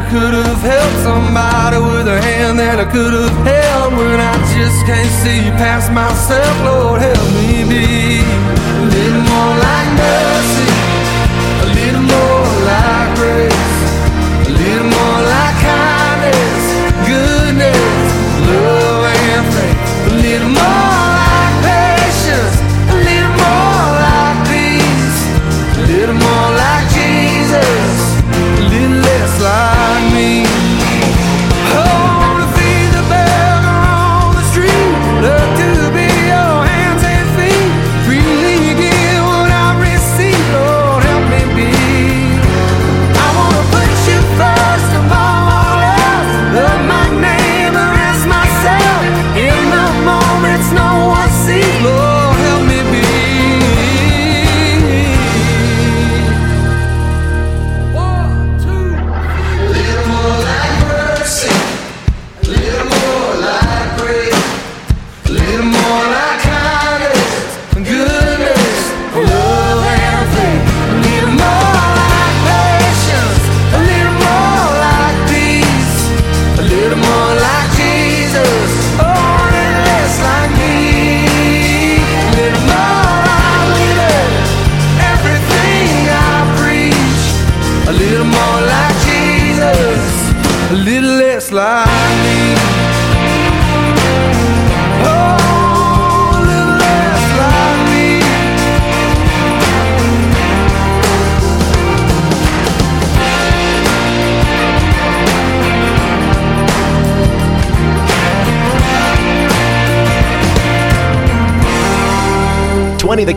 [0.10, 1.00] could have helped.
[1.04, 3.94] Somebody with a hand that I could have held.
[3.94, 9.90] When I just can't see past myself, Lord, help me be a little more like
[10.00, 10.72] mercy,
[11.64, 13.76] a little more like grace,
[14.48, 16.64] a little more like kindness,
[17.08, 18.08] goodness,
[18.50, 19.80] love, and faith.
[20.08, 20.83] A little more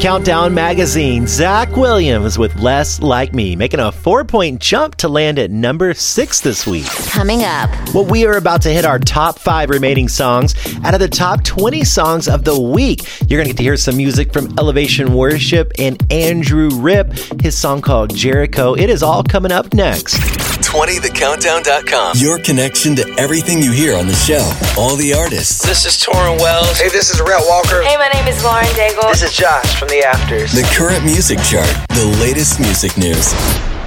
[0.07, 1.27] Countdown magazine.
[1.27, 5.95] Zach Williams with Less Like Me, making a four point jump to land at number
[5.95, 6.87] six this week.
[7.11, 10.55] Coming up, Well, we are about to hit our top five remaining songs
[10.85, 13.01] out of the top 20 songs of the week.
[13.29, 17.13] You're going to get to hear some music from Elevation Worship and Andrew Ripp,
[17.43, 18.75] his song called Jericho.
[18.75, 20.36] It is all coming up next.
[20.67, 22.17] 20thecountdown.com.
[22.17, 24.43] Your connection to everything you hear on the show.
[24.77, 26.81] All the artists, This is Tauren Wells.
[26.81, 27.83] Hey, this is Rhett Walker.
[27.83, 29.09] Hey, my name is Lauren Daigle.
[29.11, 30.51] This is Josh from the Afters.
[30.53, 33.33] the current music chart, the latest music news,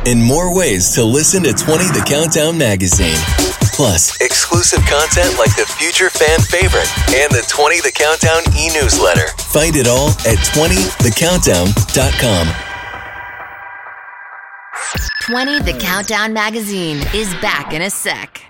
[0.07, 3.17] and more ways to listen to 20 The Countdown magazine.
[3.75, 9.27] Plus, exclusive content like the future fan favorite and the 20 The Countdown e newsletter.
[9.51, 12.68] Find it all at 20thecountdown.com.
[15.21, 18.41] 20 The Countdown magazine is back in a sec.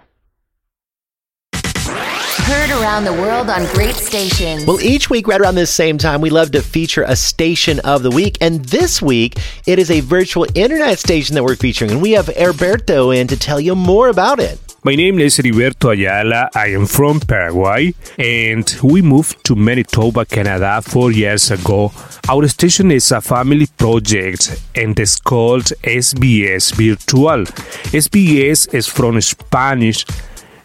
[1.54, 4.66] Heard around the world on great stations.
[4.66, 8.02] Well, each week, right around this same time, we love to feature a station of
[8.02, 8.38] the week.
[8.42, 9.38] And this week,
[9.68, 11.92] it is a virtual internet station that we're featuring.
[11.92, 14.69] And we have Heriberto in to tell you more about it.
[14.82, 16.50] My name is Heriberto Ayala.
[16.56, 21.92] I am from Paraguay and we moved to Manitoba, Canada four years ago.
[22.30, 27.44] Our station is a family project and it's called SBS Virtual.
[27.92, 30.06] SBS is from Spanish,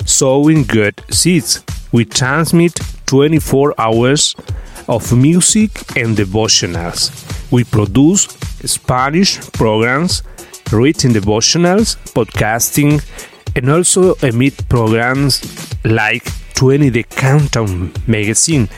[0.04, 1.64] sowing good seeds.
[1.90, 4.36] We transmit 24 hours
[4.86, 7.10] of music and devotionals.
[7.50, 8.28] We produce
[8.64, 10.22] Spanish programs,
[10.70, 13.02] written devotionals, podcasting,
[13.56, 15.42] and also emit programs
[15.84, 16.24] like
[16.54, 18.68] 20 The Countdown magazine.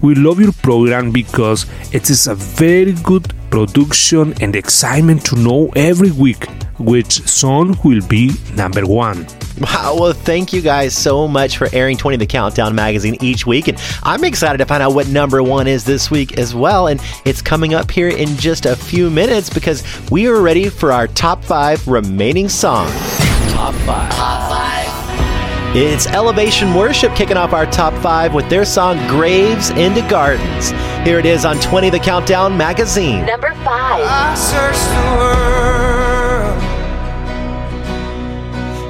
[0.00, 5.70] We love your program because it is a very good production and excitement to know
[5.76, 6.46] every week
[6.78, 9.26] which song will be number one.
[9.60, 13.68] Wow, well, thank you guys so much for airing 20 the Countdown magazine each week.
[13.68, 16.88] And I'm excited to find out what number one is this week as well.
[16.88, 20.90] And it's coming up here in just a few minutes because we are ready for
[20.90, 23.33] our top five remaining songs.
[23.54, 24.10] Top five.
[24.12, 25.76] Top five.
[25.76, 30.70] It's Elevation Worship kicking off our top five with their song Graves into Gardens.
[31.06, 33.24] Here it is on 20 the Countdown magazine.
[33.26, 34.04] Number five.
[34.04, 36.58] I searched the world,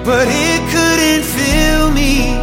[0.05, 2.37] but it couldn't fill me.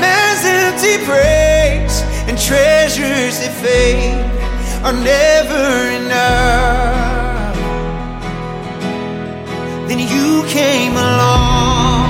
[0.00, 4.24] Man's empty praise and treasures that fade
[4.84, 7.17] are never enough.
[10.48, 12.08] Came along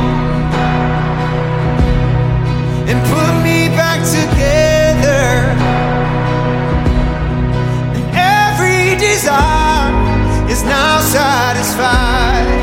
[2.88, 5.26] and put me back together.
[7.96, 12.57] And every desire is now satisfied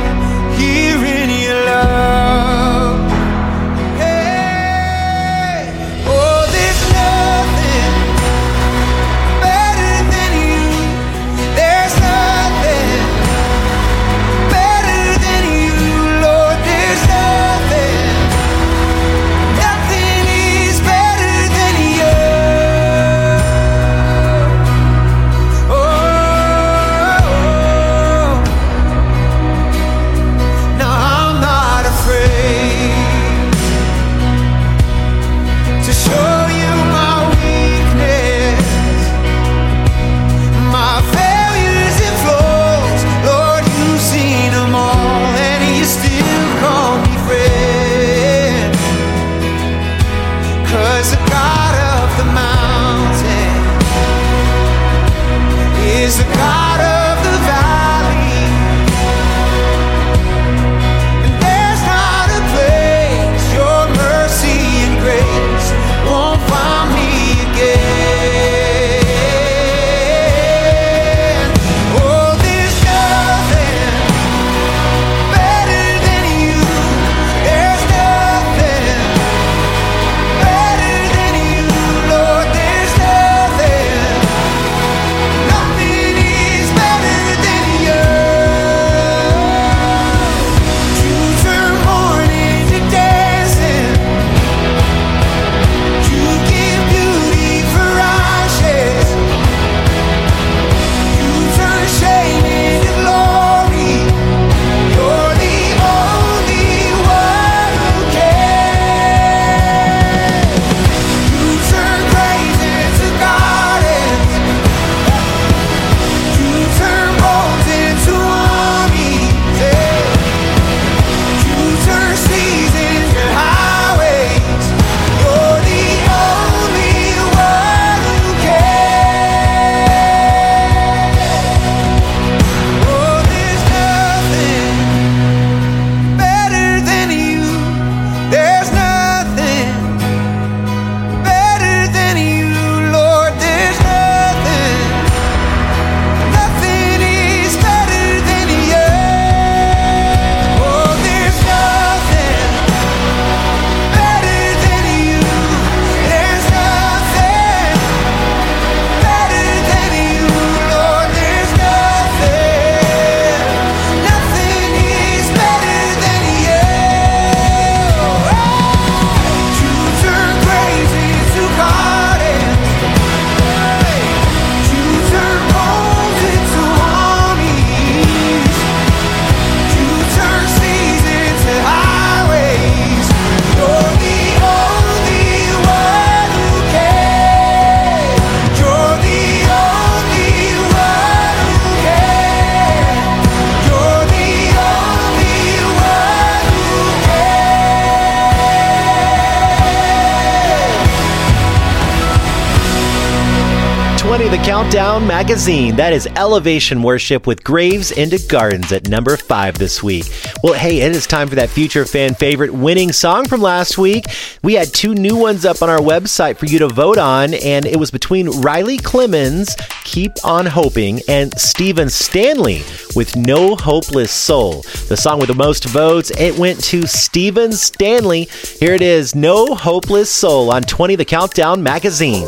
[205.26, 205.76] magazine.
[205.76, 210.06] That is Elevation Worship with Graves into Gardens at number five this week.
[210.44, 214.06] Well, hey, it is time for that future fan favorite winning song from last week.
[214.44, 217.66] We had two new ones up on our website for you to vote on, and
[217.66, 222.62] it was between Riley Clemmons, Keep On Hoping, and Stephen Stanley
[222.96, 224.62] with No Hopeless Soul.
[224.90, 228.26] The song with the most votes, it went to Stephen Stanley.
[228.60, 232.28] Here it is, No Hopeless Soul on 20 The Countdown magazine.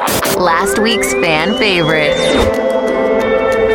[0.00, 2.16] Last week's fan favorite.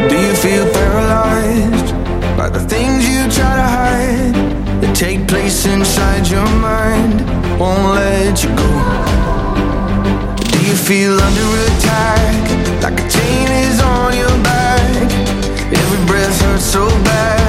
[0.10, 1.94] Do you feel paralyzed
[2.36, 4.36] by the things you try to hide
[4.82, 7.22] that take place inside your mind?
[7.60, 8.72] Won't let you go.
[10.50, 12.34] Do you feel under attack
[12.82, 15.12] like a chain is on your back?
[15.70, 17.45] Every breath hurts so bad,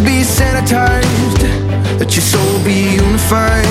[0.00, 1.42] be sanitized.
[1.98, 3.65] Let your soul be unified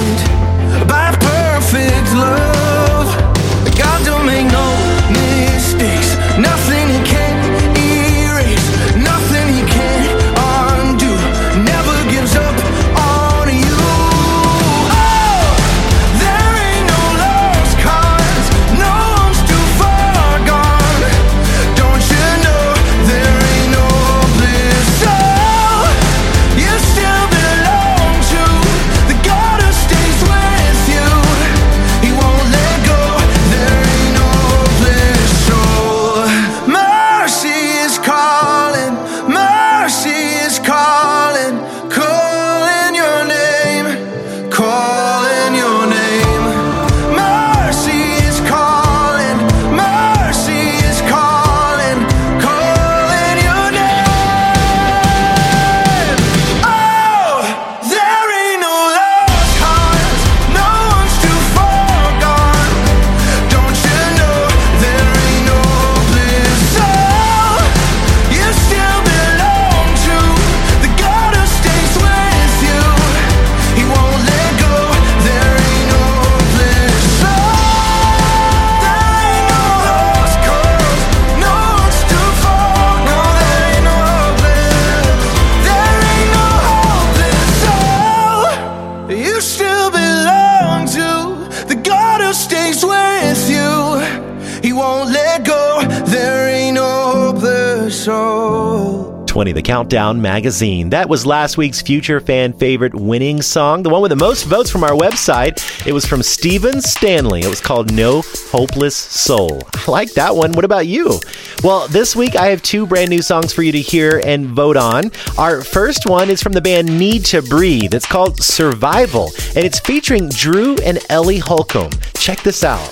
[99.86, 100.90] Countdown Magazine.
[100.90, 104.72] That was last week's Future Fan Favorite winning song, the one with the most votes
[104.72, 105.86] from our website.
[105.86, 107.41] It was from Stephen Stanley.
[107.41, 109.62] It was called No Hopeless Soul.
[109.76, 110.53] I like that one.
[110.53, 111.20] What about you?
[111.64, 114.76] Well, this week I have two brand new songs for you to hear and vote
[114.76, 115.12] on.
[115.38, 117.94] Our first one is from the band Need to Breathe.
[117.94, 121.91] It's called Survival, and it's featuring Drew and Ellie Holcomb.
[122.16, 122.91] Check this out.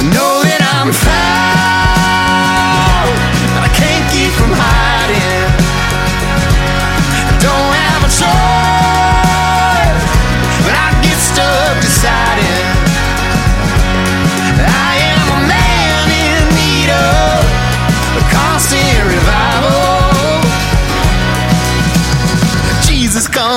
[0.00, 1.79] Know that I'm found,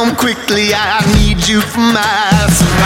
[0.03, 2.84] come quickly, I need you for my survival.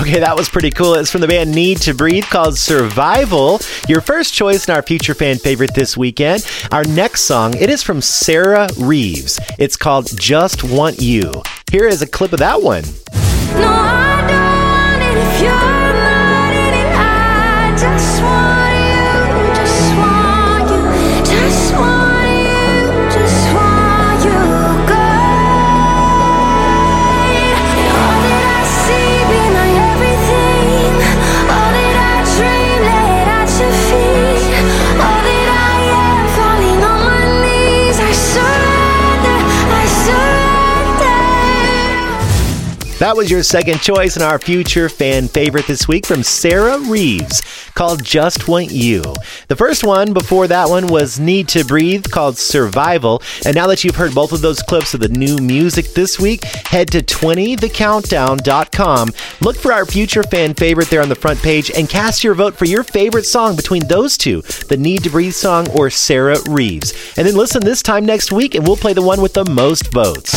[0.00, 0.94] Okay, that was pretty cool.
[0.94, 3.58] It's from the band Need to Breathe called Survival.
[3.88, 6.46] Your first choice in our future fan favorite this weekend.
[6.70, 9.40] Our next song, it is from Sarah Reeves.
[9.58, 11.42] It's called Just Want You.
[11.72, 12.84] Here is a clip of that one.
[13.54, 13.98] No,
[42.98, 47.42] That was your second choice in our future fan favorite this week from Sarah Reeves
[47.74, 49.04] called Just Want You.
[49.46, 53.22] The first one before that one was Need to Breathe called Survival.
[53.46, 56.42] And now that you've heard both of those clips of the new music this week,
[56.42, 59.12] head to 20thecountdown.com.
[59.42, 62.56] Look for our future fan favorite there on the front page and cast your vote
[62.56, 67.14] for your favorite song between those two the Need to Breathe song or Sarah Reeves.
[67.16, 69.92] And then listen this time next week and we'll play the one with the most
[69.92, 70.34] votes.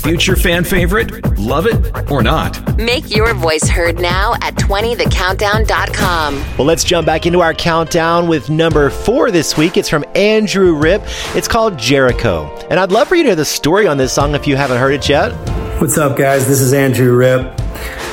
[0.00, 1.38] Future fan favorite?
[1.38, 2.76] Love it or not?
[2.76, 6.34] Make your voice heard now at 20thecountdown.com.
[6.56, 9.76] Well, let's jump back into our countdown with number four this week.
[9.76, 11.02] It's from Andrew Ripp.
[11.34, 12.46] It's called Jericho.
[12.70, 14.78] And I'd love for you to hear the story on this song if you haven't
[14.78, 15.32] heard it yet.
[15.80, 16.46] What's up, guys?
[16.46, 17.58] This is Andrew Ripp.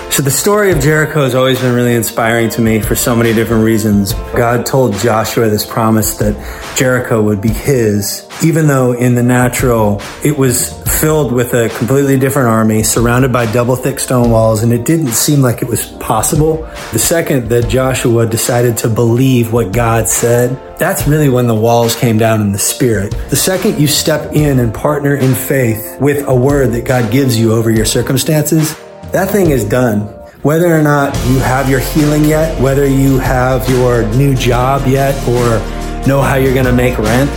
[0.10, 3.34] So, the story of Jericho has always been really inspiring to me for so many
[3.34, 4.14] different reasons.
[4.36, 6.34] God told Joshua this promise that
[6.76, 10.70] Jericho would be his, even though in the natural it was
[11.00, 15.10] filled with a completely different army, surrounded by double thick stone walls, and it didn't
[15.10, 16.64] seem like it was possible.
[16.92, 21.96] The second that Joshua decided to believe what God said, that's really when the walls
[21.96, 23.12] came down in the spirit.
[23.30, 27.40] The second you step in and partner in faith with a word that God gives
[27.40, 28.76] you over your circumstances,
[29.12, 30.02] that thing is done.
[30.42, 35.16] Whether or not you have your healing yet, whether you have your new job yet,
[35.28, 35.60] or
[36.08, 37.30] know how you're going to make rent,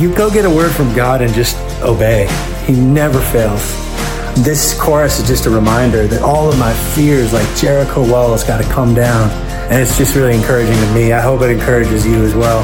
[0.00, 2.26] you go get a word from God and just obey.
[2.66, 3.60] He never fails.
[4.44, 8.62] This chorus is just a reminder that all of my fears, like Jericho walls, got
[8.62, 9.30] to come down.
[9.70, 11.12] And it's just really encouraging to me.
[11.12, 12.62] I hope it encourages you as well.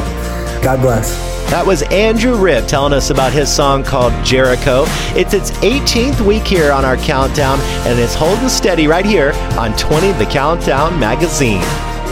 [0.63, 1.17] God bless.
[1.51, 4.85] That was Andrew Ripp telling us about his song called Jericho.
[5.17, 9.77] It's its 18th week here on our countdown, and it's holding steady right here on
[9.77, 11.63] 20 The Countdown magazine.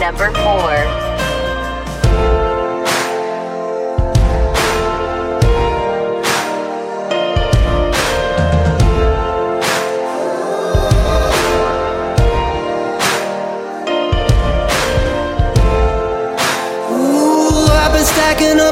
[0.00, 0.72] Number four.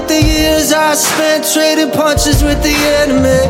[0.04, 3.42] Up the years I spent trading punches with the enemy.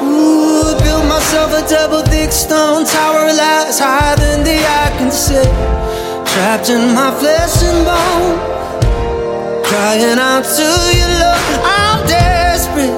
[0.00, 5.48] Ooh, built myself a double thick stone tower lies higher than the eye can see.
[6.32, 8.36] Trapped in my flesh and bone,
[9.64, 11.44] crying out to you, love.
[11.64, 12.96] I'm desperate.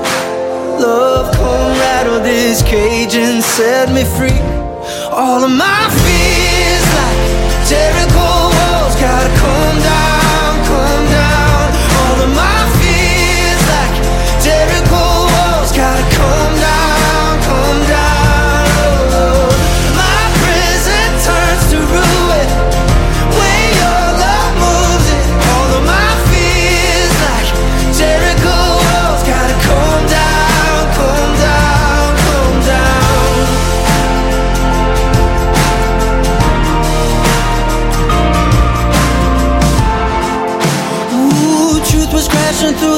[0.81, 4.43] Love, come rattle this cage and set me free.
[5.11, 7.21] All of my fears, like
[7.71, 10.14] Jericho walls, gotta come down,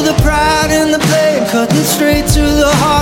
[0.06, 2.95] the pride and the blame, cutting straight to the heart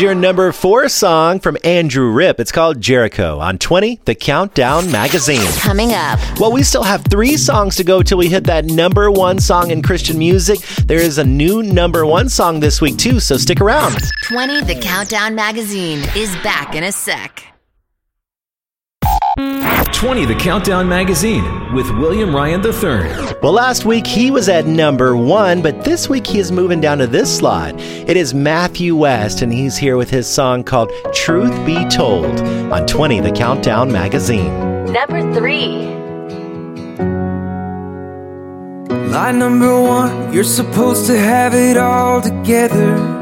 [0.00, 2.40] is your number four song from Andrew Ripp.
[2.40, 5.46] It's called Jericho on 20, the Countdown Magazine.
[5.58, 6.18] Coming up.
[6.38, 9.70] Well, we still have three songs to go till we hit that number one song
[9.70, 10.60] in Christian music.
[10.86, 13.98] There is a new number one song this week, too, so stick around.
[14.24, 17.39] 20 The Countdown Magazine is back in a sec.
[19.92, 23.36] 20 The Countdown Magazine with William Ryan III.
[23.42, 26.98] Well, last week he was at number one, but this week he is moving down
[26.98, 27.74] to this slot.
[27.78, 32.40] It is Matthew West, and he's here with his song called Truth Be Told
[32.72, 34.52] on 20 The Countdown Magazine.
[34.92, 35.88] Number three.
[39.10, 43.19] Line number one, you're supposed to have it all together.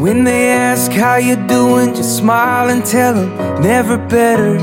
[0.00, 4.58] When they ask how you're doing, just smile and tell them never better.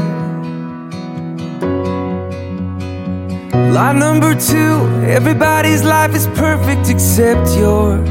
[3.72, 4.76] Line number two,
[5.06, 8.10] everybody's life is perfect except yours.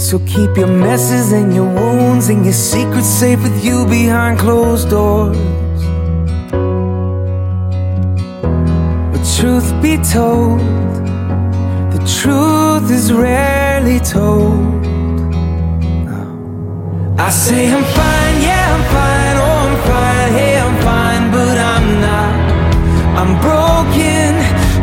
[0.00, 4.88] So keep your messes and your wounds and your secrets safe with you behind closed
[4.88, 5.36] doors.
[9.12, 10.60] But truth be told,
[11.96, 14.84] the truth is rarely told.
[17.18, 21.86] I say I'm fine, yeah, I'm fine, oh, I'm fine, hey, I'm fine, but I'm
[22.06, 22.32] not.
[23.20, 24.30] I'm broken,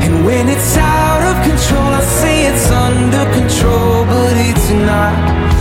[0.03, 5.13] and when it's out of control, I say it's under control, but it's not.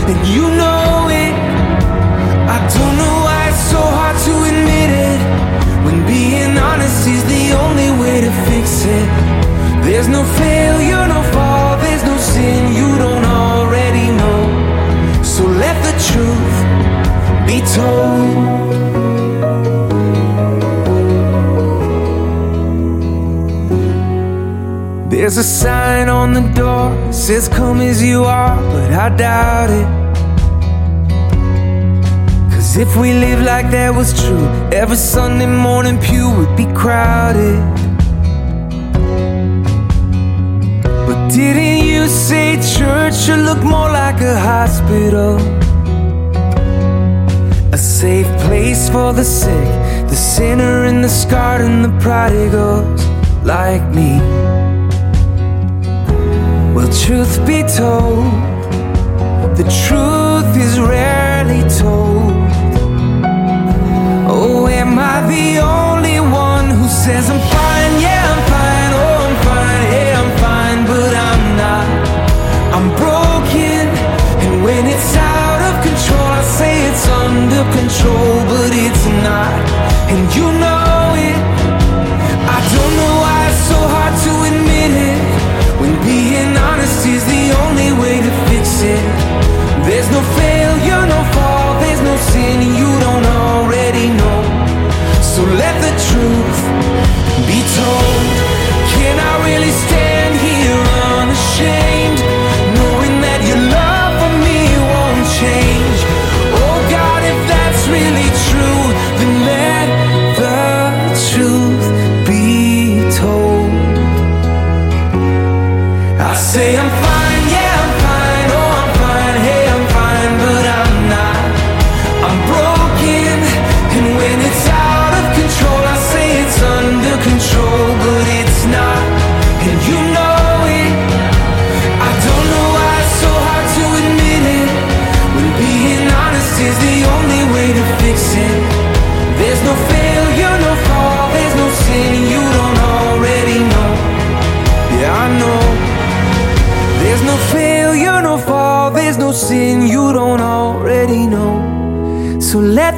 [0.09, 1.35] And you know it.
[2.57, 5.21] I don't know why it's so hard to admit it.
[5.85, 9.32] When being honest is the only way to fix it.
[9.85, 15.23] There's no failure, no fall, there's no sin you don't already know.
[15.23, 16.57] So let the truth
[17.47, 18.73] be told.
[25.11, 29.87] There's a sign on the door says come as you are, but I doubt it.
[32.53, 37.82] Cause if we live like that was true, every Sunday morning pew would be crowded.
[42.13, 45.37] Say church should look more like a hospital?
[47.73, 49.69] A safe place for the sick,
[50.11, 53.03] the sinner and the scarred and the prodigals
[53.45, 54.21] like me.
[56.75, 58.31] Well, truth be told,
[59.57, 62.33] the truth is rarely told.
[64.29, 68.01] Oh, am I the only one who says I'm fine?
[68.01, 68.32] Yeah,
[77.71, 79.53] control, but it's not.
[80.11, 81.39] And you know it.
[82.57, 85.21] I don't know why it's so hard to admit it.
[85.81, 89.03] When being honest is the only way to fix it.
[89.87, 94.41] There's no failure, no fall, there's no sin you don't already know.
[95.21, 96.42] So let the truth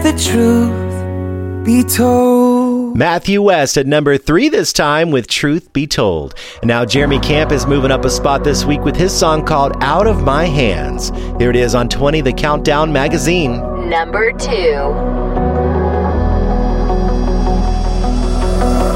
[0.05, 2.95] the truth be told.
[2.95, 6.35] Matthew West at number three this time with Truth Be Told.
[6.61, 9.73] And now Jeremy Camp is moving up a spot this week with his song called
[9.81, 11.09] Out of My Hands.
[11.39, 13.57] Here it is on 20 The Countdown Magazine.
[13.89, 14.93] Number two.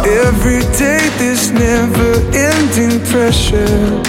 [0.05, 4.03] Every day this never ending pressure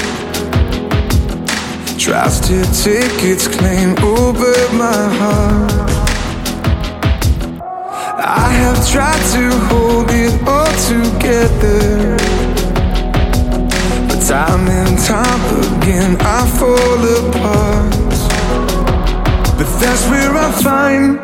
[1.97, 6.08] tries to take its claim over my heart.
[8.21, 12.17] I have tried to hold it all together,
[14.07, 15.41] but time and time
[15.77, 17.93] again I fall apart.
[19.57, 21.19] But that's where I find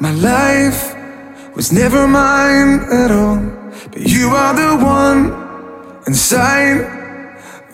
[0.00, 0.94] my life
[1.56, 3.40] was never mine at all.
[3.90, 6.86] But you are the one inside,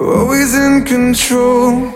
[0.00, 1.95] always in control.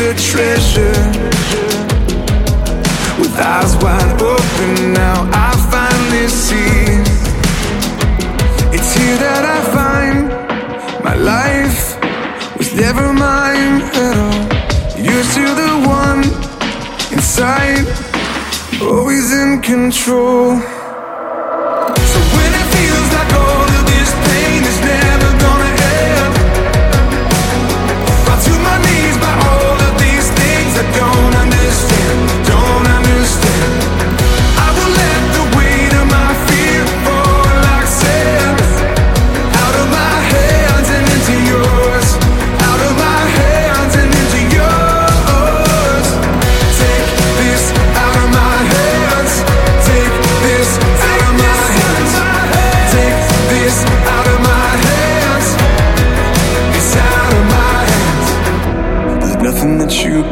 [0.00, 1.02] a treasure.
[3.18, 7.02] With eyes wide open now, I finally see.
[8.74, 10.28] It's here that I find
[11.04, 11.96] my life
[12.56, 15.02] was never mine at all.
[15.02, 16.22] You're still the one
[17.12, 17.86] inside,
[18.82, 20.77] always in control.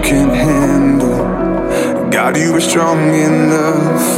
[0.09, 2.11] Can't handle.
[2.11, 4.16] God, you are strong enough.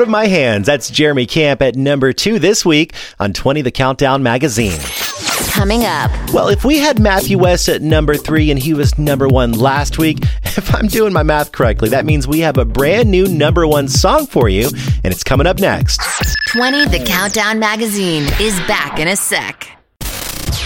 [0.00, 0.64] Out of my hands.
[0.64, 4.78] That's Jeremy Camp at number two this week on 20 The Countdown magazine.
[5.50, 6.10] Coming up.
[6.32, 9.98] Well, if we had Matthew West at number three and he was number one last
[9.98, 13.66] week, if I'm doing my math correctly, that means we have a brand new number
[13.66, 14.68] one song for you,
[15.04, 16.00] and it's coming up next.
[16.48, 19.68] 20 The Countdown Magazine is back in a sec.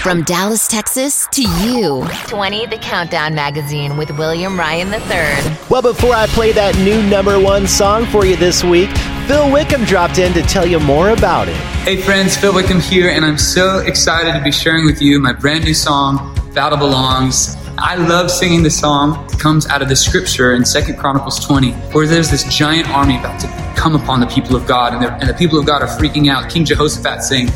[0.01, 2.07] From Dallas, Texas to you.
[2.29, 5.57] 20 The Countdown Magazine with William Ryan III.
[5.69, 8.91] Well, before I play that new number one song for you this week,
[9.27, 11.57] Phil Wickham dropped in to tell you more about it.
[11.85, 15.33] Hey friends, Phil Wickham here, and I'm so excited to be sharing with you my
[15.33, 17.57] brand new song, Battle Belongs.
[17.79, 19.25] I love singing the song.
[19.33, 23.17] It comes out of the scripture in 2 Chronicles 20, where there's this giant army
[23.17, 25.89] about to come upon the people of God, and, and the people of God are
[25.89, 26.51] freaking out.
[26.51, 27.49] King Jehoshaphat saying,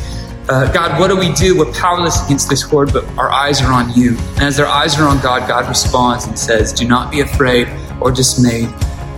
[0.49, 1.55] uh, God, what do we do?
[1.55, 4.17] We're powerless against this horde, but our eyes are on you.
[4.17, 7.67] And as their eyes are on God, God responds and says, Do not be afraid
[8.01, 8.73] or dismayed.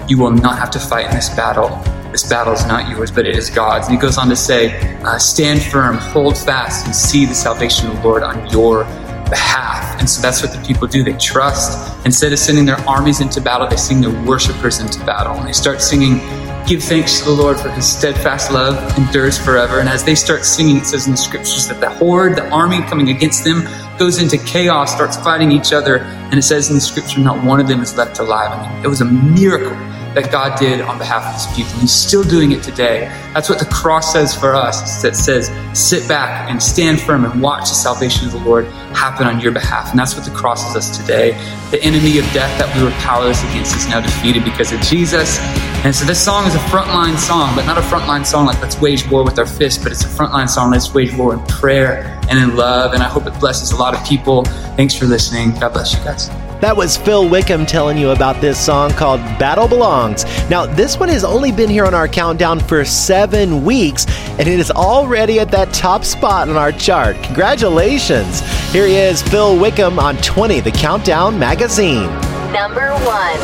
[0.09, 1.81] You will not have to fight in this battle.
[2.11, 3.87] This battle is not yours, but it is God's.
[3.87, 7.87] And he goes on to say, uh, Stand firm, hold fast, and see the salvation
[7.89, 8.83] of the Lord on your
[9.29, 9.97] behalf.
[9.97, 11.03] And so that's what the people do.
[11.03, 12.05] They trust.
[12.05, 15.35] Instead of sending their armies into battle, they sing their worshipers into battle.
[15.35, 16.19] And they start singing,
[16.67, 19.79] Give thanks to the Lord for his steadfast love endures forever.
[19.79, 22.81] And as they start singing, it says in the scriptures that the horde, the army
[22.81, 23.67] coming against them,
[23.97, 25.99] goes into chaos, starts fighting each other.
[25.99, 28.51] And it says in the scripture, not one of them is left alive.
[28.51, 29.77] I mean, it was a miracle
[30.13, 31.79] that God did on behalf of his people.
[31.79, 33.05] He's still doing it today.
[33.33, 35.03] That's what the cross says for us.
[35.03, 39.25] It says, sit back and stand firm and watch the salvation of the Lord happen
[39.25, 39.89] on your behalf.
[39.91, 41.31] And that's what the cross is us today.
[41.71, 45.39] The enemy of death that we were powerless against is now defeated because of Jesus.
[45.83, 48.79] And so this song is a frontline song, but not a frontline song like let's
[48.79, 50.71] wage war with our fists, but it's a frontline song.
[50.71, 52.93] Let's wage war in prayer and in love.
[52.93, 54.43] And I hope it blesses a lot of people.
[54.75, 55.51] Thanks for listening.
[55.59, 56.50] God bless you guys.
[56.61, 60.25] That was Phil Wickham telling you about this song called Battle Belongs.
[60.47, 64.05] Now, this one has only been here on our countdown for seven weeks,
[64.37, 67.15] and it is already at that top spot on our chart.
[67.23, 68.41] Congratulations!
[68.71, 72.05] Here he is, Phil Wickham on 20, the Countdown Magazine.
[72.53, 73.39] Number one.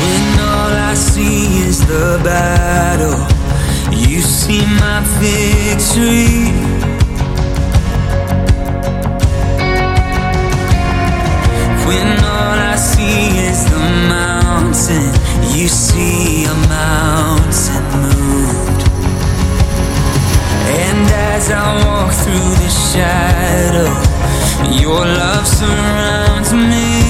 [0.00, 3.37] When all I see is the battle,
[4.06, 6.52] you see my victory.
[11.86, 15.08] When all I see is the mountain,
[15.56, 18.82] you see a mountain moved.
[20.82, 23.90] And as I walk through the shadow,
[24.82, 27.07] your love surrounds me.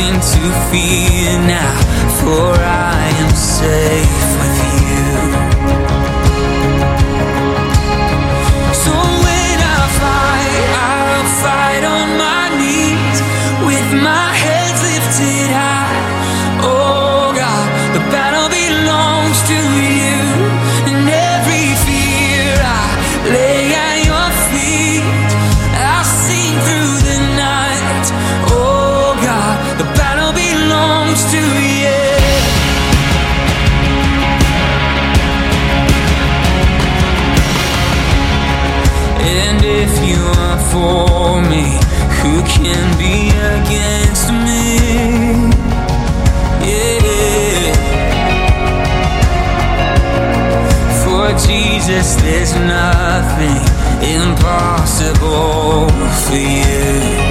[0.00, 1.74] Nothing to fear now,
[2.20, 5.06] for I am safe with you.
[8.84, 8.92] So
[9.24, 13.20] when I fight, I'll fight on my knees
[13.66, 14.59] with my heads
[52.30, 53.60] there's nothing
[54.02, 57.29] impossible for you.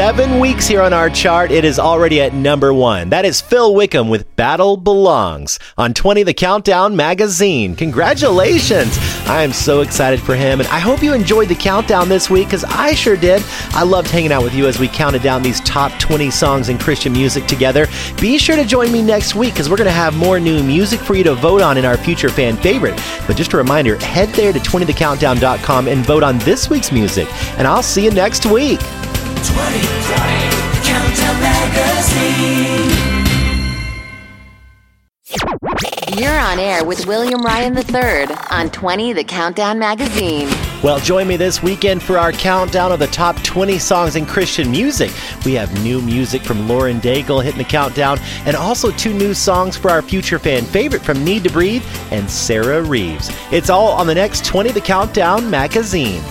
[0.00, 3.10] Seven weeks here on our chart, it is already at number one.
[3.10, 7.76] That is Phil Wickham with Battle Belongs on 20 The Countdown magazine.
[7.76, 8.96] Congratulations!
[9.28, 12.46] I am so excited for him, and I hope you enjoyed the countdown this week
[12.46, 13.42] because I sure did.
[13.72, 16.78] I loved hanging out with you as we counted down these top 20 songs in
[16.78, 17.86] Christian music together.
[18.22, 21.00] Be sure to join me next week because we're going to have more new music
[21.00, 22.98] for you to vote on in our future fan favorite.
[23.26, 27.28] But just a reminder head there to 20thecountdown.com and vote on this week's music,
[27.58, 28.80] and I'll see you next week.
[29.42, 32.90] 2020 Countdown Magazine.
[36.18, 40.48] You're on air with William Ryan III on 20 The Countdown Magazine.
[40.82, 44.70] Well, join me this weekend for our countdown of the top 20 songs in Christian
[44.70, 45.10] music.
[45.46, 49.76] We have new music from Lauren Daigle hitting the countdown, and also two new songs
[49.76, 53.30] for our future fan favorite from Need to Breathe and Sarah Reeves.
[53.52, 56.22] It's all on the next 20 The Countdown magazine.